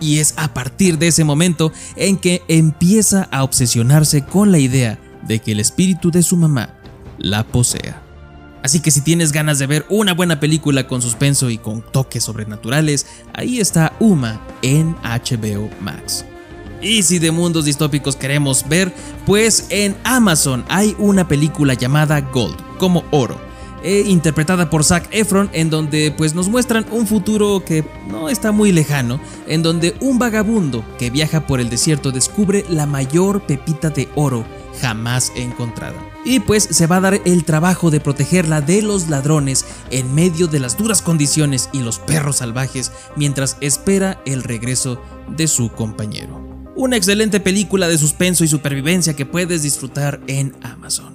Y 0.00 0.18
es 0.18 0.34
a 0.36 0.54
partir 0.54 0.98
de 0.98 1.08
ese 1.08 1.24
momento 1.24 1.72
en 1.96 2.16
que 2.16 2.42
empieza 2.48 3.28
a 3.30 3.44
obsesionarse 3.44 4.24
con 4.24 4.50
la 4.50 4.58
idea 4.58 4.98
de 5.26 5.38
que 5.40 5.52
el 5.52 5.60
espíritu 5.60 6.10
de 6.10 6.22
su 6.22 6.36
mamá 6.36 6.74
la 7.18 7.44
posea. 7.44 8.02
Así 8.62 8.80
que 8.80 8.90
si 8.90 9.00
tienes 9.00 9.32
ganas 9.32 9.58
de 9.58 9.66
ver 9.66 9.86
una 9.88 10.12
buena 10.12 10.38
película 10.38 10.86
con 10.86 11.00
suspenso 11.00 11.48
y 11.50 11.58
con 11.58 11.82
toques 11.92 12.24
sobrenaturales, 12.24 13.06
ahí 13.32 13.58
está 13.58 13.94
Uma 14.00 14.40
en 14.62 14.94
HBO 15.02 15.70
Max. 15.80 16.24
Y 16.82 17.02
si 17.02 17.18
de 17.18 17.30
mundos 17.30 17.66
distópicos 17.66 18.16
queremos 18.16 18.68
ver, 18.68 18.92
pues 19.26 19.66
en 19.70 19.96
Amazon 20.04 20.64
hay 20.68 20.94
una 20.98 21.28
película 21.28 21.74
llamada 21.74 22.20
Gold, 22.20 22.56
como 22.78 23.04
oro, 23.10 23.40
eh, 23.82 24.04
interpretada 24.06 24.70
por 24.70 24.84
Zac 24.84 25.08
Efron, 25.10 25.50
en 25.52 25.70
donde 25.70 26.12
pues 26.16 26.34
nos 26.34 26.48
muestran 26.48 26.86
un 26.90 27.06
futuro 27.06 27.64
que 27.64 27.84
no 28.10 28.28
está 28.28 28.52
muy 28.52 28.72
lejano, 28.72 29.20
en 29.46 29.62
donde 29.62 29.94
un 30.00 30.18
vagabundo 30.18 30.84
que 30.98 31.10
viaja 31.10 31.46
por 31.46 31.60
el 31.60 31.70
desierto 31.70 32.12
descubre 32.12 32.64
la 32.68 32.86
mayor 32.86 33.42
pepita 33.42 33.90
de 33.90 34.08
oro 34.14 34.44
jamás 34.80 35.32
encontrada. 35.36 35.96
Y 36.24 36.40
pues 36.40 36.64
se 36.64 36.86
va 36.86 36.96
a 36.96 37.00
dar 37.00 37.20
el 37.24 37.44
trabajo 37.44 37.90
de 37.90 38.00
protegerla 38.00 38.60
de 38.60 38.82
los 38.82 39.08
ladrones 39.08 39.64
en 39.90 40.14
medio 40.14 40.46
de 40.46 40.60
las 40.60 40.76
duras 40.76 41.00
condiciones 41.02 41.70
y 41.72 41.80
los 41.80 41.98
perros 41.98 42.36
salvajes 42.36 42.92
mientras 43.16 43.56
espera 43.60 44.20
el 44.26 44.42
regreso 44.42 45.02
de 45.28 45.48
su 45.48 45.70
compañero. 45.70 46.50
Una 46.76 46.96
excelente 46.96 47.40
película 47.40 47.88
de 47.88 47.98
suspenso 47.98 48.44
y 48.44 48.48
supervivencia 48.48 49.16
que 49.16 49.26
puedes 49.26 49.62
disfrutar 49.62 50.20
en 50.26 50.54
Amazon. 50.62 51.09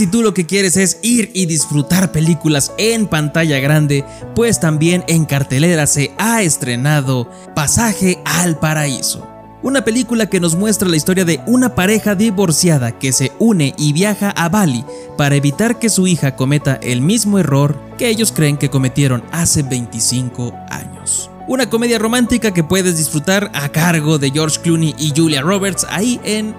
Si 0.00 0.06
tú 0.06 0.22
lo 0.22 0.32
que 0.32 0.46
quieres 0.46 0.78
es 0.78 0.98
ir 1.02 1.30
y 1.34 1.44
disfrutar 1.44 2.10
películas 2.10 2.72
en 2.78 3.06
pantalla 3.06 3.60
grande, 3.60 4.02
pues 4.34 4.58
también 4.58 5.04
en 5.08 5.26
cartelera 5.26 5.86
se 5.86 6.12
ha 6.16 6.40
estrenado 6.40 7.30
Pasaje 7.54 8.18
al 8.24 8.58
Paraíso. 8.58 9.28
Una 9.62 9.84
película 9.84 10.24
que 10.24 10.40
nos 10.40 10.56
muestra 10.56 10.88
la 10.88 10.96
historia 10.96 11.26
de 11.26 11.42
una 11.46 11.74
pareja 11.74 12.14
divorciada 12.14 12.98
que 12.98 13.12
se 13.12 13.32
une 13.38 13.74
y 13.76 13.92
viaja 13.92 14.30
a 14.30 14.48
Bali 14.48 14.86
para 15.18 15.36
evitar 15.36 15.78
que 15.78 15.90
su 15.90 16.06
hija 16.06 16.34
cometa 16.34 16.80
el 16.82 17.02
mismo 17.02 17.38
error 17.38 17.78
que 17.98 18.08
ellos 18.08 18.32
creen 18.32 18.56
que 18.56 18.70
cometieron 18.70 19.22
hace 19.32 19.62
25 19.62 20.54
años. 20.70 21.30
Una 21.46 21.68
comedia 21.68 21.98
romántica 21.98 22.54
que 22.54 22.64
puedes 22.64 22.96
disfrutar 22.96 23.50
a 23.52 23.68
cargo 23.68 24.18
de 24.18 24.30
George 24.30 24.60
Clooney 24.62 24.94
y 24.98 25.12
Julia 25.14 25.42
Roberts 25.42 25.86
ahí 25.90 26.18
en... 26.24 26.54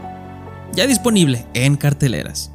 ya 0.73 0.85
disponible 0.85 1.47
en 1.55 1.75
carteleras. 1.75 2.51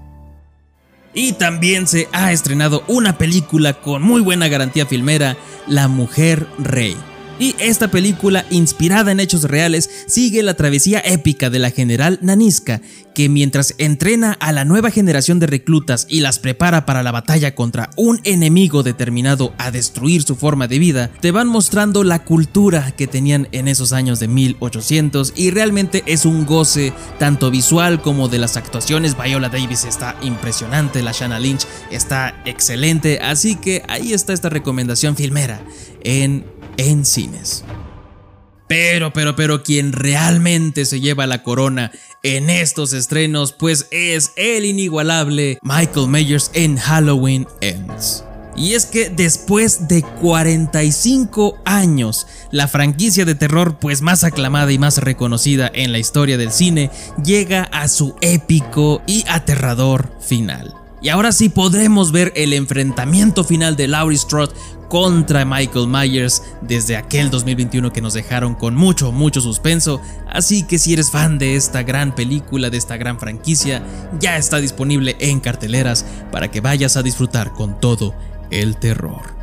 Y 1.19 1.33
también 1.33 1.87
se 1.87 2.11
ha 2.13 2.31
estrenado 2.31 2.85
una 2.89 3.17
película 3.17 3.73
con 3.73 4.03
muy 4.03 4.21
buena 4.21 4.49
garantía 4.49 4.85
filmera, 4.85 5.39
La 5.67 5.89
Mujer 5.89 6.47
Rey. 6.59 6.95
Y 7.39 7.55
esta 7.59 7.89
película, 7.89 8.47
inspirada 8.51 9.13
en 9.13 9.21
hechos 9.21 9.45
reales, 9.45 9.91
sigue 10.07 10.43
la 10.43 10.55
travesía 10.55 11.01
épica 11.05 11.51
de 11.51 11.59
la 11.59 11.71
general 11.71 12.19
Naniska, 12.23 12.81
que 13.15 13.29
mientras 13.29 13.75
entrena 13.79 14.33
a 14.41 14.53
la 14.53 14.65
nueva 14.65 14.91
generación 14.91 15.39
de 15.39 15.47
reclutas 15.47 16.07
y 16.09 16.21
las 16.21 16.39
prepara 16.39 16.85
para 16.85 17.03
la 17.03 17.13
batalla 17.13 17.55
contra 17.55 17.91
un 17.97 18.21
enemigo 18.25 18.83
determinado 18.83 19.55
a 19.59 19.71
destruir 19.71 20.23
su 20.23 20.37
forma 20.37 20.69
de 20.69 20.79
vida, 20.79 21.11
te 21.21 21.31
van 21.31 21.49
mostrando 21.49 22.05
la 22.05 22.25
cultura 22.25 22.93
que 22.93 23.07
tenían 23.07 23.49
en 23.53 23.69
esos 23.69 23.93
años 23.93 24.21
de 24.21 24.29
1800 24.29 25.33
y 25.35 25.51
realmente 25.51 26.03
es 26.07 26.27
un 26.27 26.45
goce 26.45 26.93
tanto 27.19 27.51
visual 27.51 28.03
como 28.03 28.29
de 28.29 28.39
las 28.39 28.57
actuaciones. 28.57 29.17
Viola 29.17 29.49
Davis 29.49 29.85
está 29.85 30.17
impresionante, 30.23 31.03
la 31.03 31.13
Shanna 31.13 31.39
Lynch 31.39 31.67
está 31.91 32.43
excelente, 32.45 33.19
así 33.21 33.57
que 33.57 33.83
ahí 33.89 34.13
está 34.13 34.33
esta 34.33 34.49
recomendación 34.49 35.17
filmera 35.17 35.63
en 36.05 36.45
en 36.77 37.05
cines. 37.05 37.65
Pero, 38.69 39.13
pero, 39.13 39.37
pero 39.37 39.63
quien 39.63 39.93
realmente 39.93 40.85
se 40.87 41.01
lleva 41.01 41.27
la 41.27 41.43
corona 41.43 41.93
en 42.23 42.51
estos 42.51 42.93
estrenos, 42.93 43.53
pues 43.53 43.87
es 43.93 44.33
el 44.37 44.65
inigualable 44.65 45.59
Michael 45.63 46.09
Myers 46.09 46.51
en 46.55 46.77
Halloween 46.77 47.47
Ends. 47.61 48.25
Y 48.57 48.73
es 48.73 48.87
que 48.87 49.11
después 49.11 49.87
de 49.87 50.03
45 50.03 51.59
años, 51.65 52.27
la 52.51 52.67
franquicia 52.69 53.25
de 53.25 53.35
terror 53.35 53.79
pues 53.79 54.01
más 54.01 54.25
aclamada 54.25 54.73
y 54.73 54.79
más 54.79 54.99
reconocida 54.99 55.71
en 55.73 55.93
la 55.93 55.99
historia 55.99 56.39
del 56.39 56.51
cine 56.51 56.91
llega 57.23 57.65
a 57.65 57.87
su 57.87 58.17
épico 58.23 59.03
y 59.07 59.25
aterrador 59.29 60.11
final. 60.21 60.86
Y 61.03 61.11
ahora 61.11 61.33
sí 61.33 61.49
podremos 61.49 62.11
ver 62.11 62.33
el 62.37 62.53
enfrentamiento 62.53 63.45
final 63.45 63.77
de 63.77 63.87
Laurie 63.87 64.19
Strode 64.19 64.55
contra 64.89 65.45
Michael 65.45 65.89
Myers 65.89 66.43
desde 66.63 66.97
aquel 66.97 67.31
2021 67.31 67.93
que 67.93 68.01
nos 68.01 68.15
dejaron 68.15 68.55
con 68.55 68.75
mucho, 68.75 69.13
mucho 69.13 69.41
suspenso. 69.41 70.01
Así 70.29 70.63
que 70.63 70.79
si 70.79 70.95
eres 70.95 71.11
fan 71.11 71.39
de 71.39 71.57
esta 71.57 71.83
gran 71.83 72.15
película, 72.15 72.71
de 72.71 72.79
esta 72.79 72.97
gran 72.97 73.19
franquicia, 73.19 73.83
ya 74.19 74.37
está 74.37 74.59
disponible 74.59 75.17
en 75.19 75.41
carteleras 75.41 76.07
para 76.33 76.51
que 76.51 76.61
vayas 76.61 76.97
a 76.97 77.03
disfrutar 77.03 77.53
con 77.53 77.79
todo 77.81 78.15
el 78.51 78.77
terror. 78.77 79.36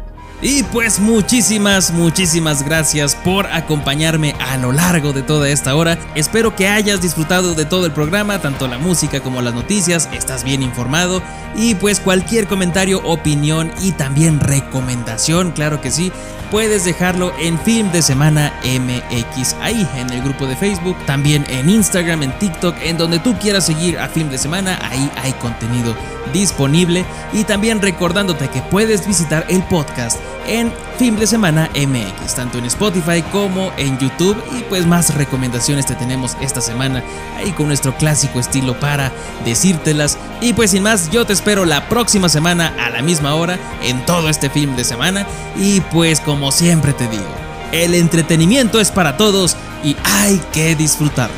Y 0.46 0.64
pues 0.64 1.00
muchísimas, 1.00 1.92
muchísimas 1.94 2.64
gracias 2.64 3.16
por 3.16 3.48
acompañarme 3.48 4.36
a 4.42 4.58
lo 4.58 4.74
largo 4.74 5.14
de 5.14 5.22
toda 5.22 5.48
esta 5.48 5.74
hora. 5.74 5.98
Espero 6.16 6.54
que 6.54 6.68
hayas 6.68 7.02
disfrutado 7.02 7.56
de 7.56 7.64
todo 7.64 7.86
el 7.86 7.94
programa, 7.94 8.42
tanto 8.42 8.68
la 8.68 8.78
música 8.78 9.22
como 9.22 9.42
las 9.42 9.54
noticias, 9.54 10.10
estás 10.12 10.44
bien 10.44 10.62
informado. 10.62 11.24
Y 11.56 11.76
pues 11.76 12.02
cualquier 12.02 12.48
comentario, 12.48 13.02
opinión 13.06 13.72
y 13.82 13.94
también 13.94 14.42
recomendación, 14.42 15.52
claro 15.52 15.80
que 15.80 15.92
sí, 15.92 16.12
puedes 16.52 16.84
dejarlo 16.84 17.32
en 17.40 17.58
Film 17.60 17.94
de 17.94 18.02
Semana 18.02 18.52
MX, 18.66 19.56
ahí 19.62 19.88
en 19.96 20.10
el 20.10 20.22
grupo 20.24 20.46
de 20.46 20.58
Facebook, 20.58 20.98
también 21.06 21.46
en 21.48 21.70
Instagram, 21.70 22.22
en 22.22 22.38
TikTok, 22.38 22.76
en 22.84 22.98
donde 22.98 23.20
tú 23.20 23.34
quieras 23.40 23.66
seguir 23.66 23.98
a 23.98 24.10
Film 24.10 24.30
de 24.30 24.38
Semana, 24.38 24.78
ahí 24.92 25.10
hay 25.24 25.32
contenido 25.34 25.96
disponible 26.34 27.06
y 27.32 27.44
también 27.46 27.82
recordándote 27.82 28.50
que 28.50 28.62
puedes 28.62 29.08
visitar 29.08 29.46
el 29.48 29.64
podcast 29.64 30.20
en 30.48 30.74
Film 30.98 31.18
de 31.18 31.28
Semana 31.28 31.70
MX, 31.74 32.36
tanto 32.36 32.58
en 32.58 32.66
Spotify 32.66 33.22
como 33.32 33.72
en 33.78 33.98
YouTube 33.98 34.42
y 34.58 34.64
pues 34.64 34.86
más 34.86 35.16
recomendaciones 35.16 35.86
te 35.86 35.96
tenemos 35.96 36.36
esta 36.42 36.62
semana 36.62 37.04
ahí 37.38 37.52
con 37.52 37.68
nuestro 37.68 37.96
clásico 37.96 38.40
estilo 38.40 38.80
para 38.80 39.12
decírtelas 39.46 40.18
y 40.42 40.54
pues 40.54 40.72
sin 40.72 40.84
más 40.84 41.10
yo 41.10 41.26
te 41.26 41.34
espero 41.34 41.66
la 41.66 41.88
próxima 41.88 42.30
semana 42.30 42.74
a 42.80 42.90
la 42.90 43.02
misma 43.02 43.36
hora 43.36 43.58
en 43.82 44.06
todo 44.06 44.30
este 44.30 44.50
film 44.50 44.76
de 44.76 44.84
semana 44.84 45.26
y 45.56 45.80
pues 45.80 46.20
como 46.20 46.52
siempre 46.52 46.94
te 46.94 47.08
digo, 47.08 47.24
el 47.72 47.96
entretenimiento 47.96 48.80
es 48.80 48.92
para 48.92 49.18
todos 49.18 49.56
y 49.84 49.96
hay 50.04 50.42
que 50.52 50.76
disfrutarlo. 50.76 51.36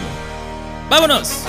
¡Vámonos! 0.90 1.44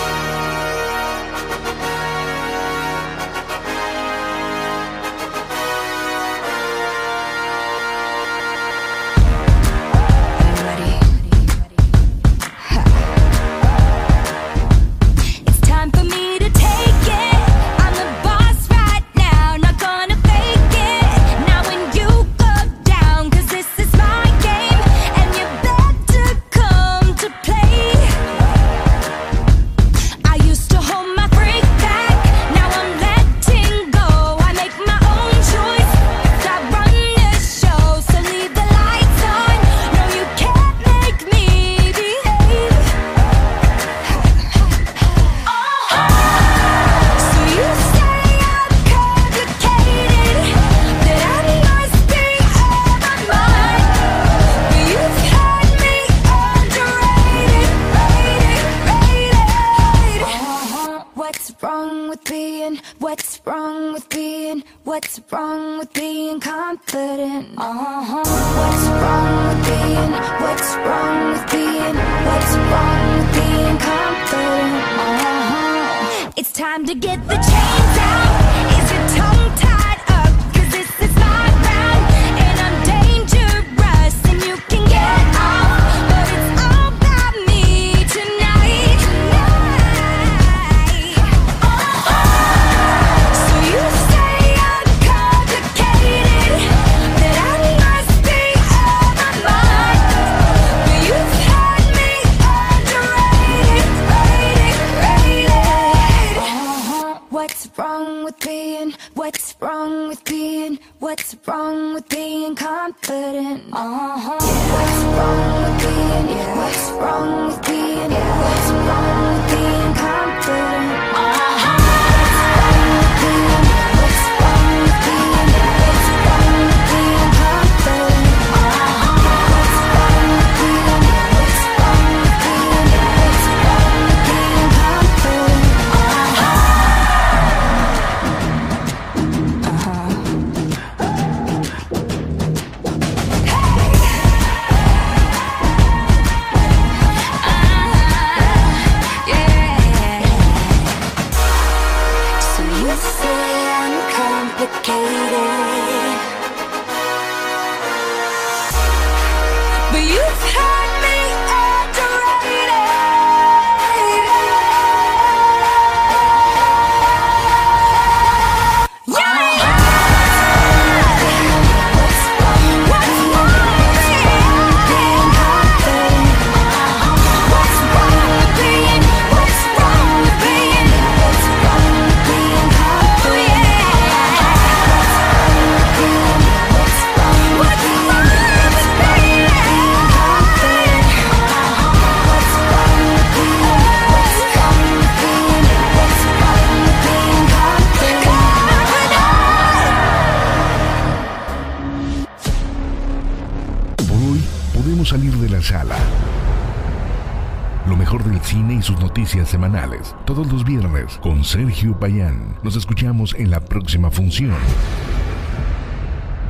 Semanales. 209.48 210.14
Todos 210.24 210.50
los 210.52 210.64
viernes 210.64 211.18
con 211.22 211.44
Sergio 211.44 211.98
Payán. 211.98 212.56
Nos 212.62 212.76
escuchamos 212.76 213.34
en 213.38 213.50
la 213.50 213.60
próxima 213.60 214.10
función. 214.10 214.54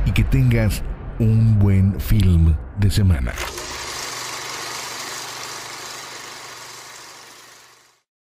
Y 0.05 0.11
que 0.11 0.23
tengas 0.23 0.83
un 1.19 1.59
buen 1.59 1.99
film 1.99 2.55
de 2.79 2.91
semana. 2.91 3.33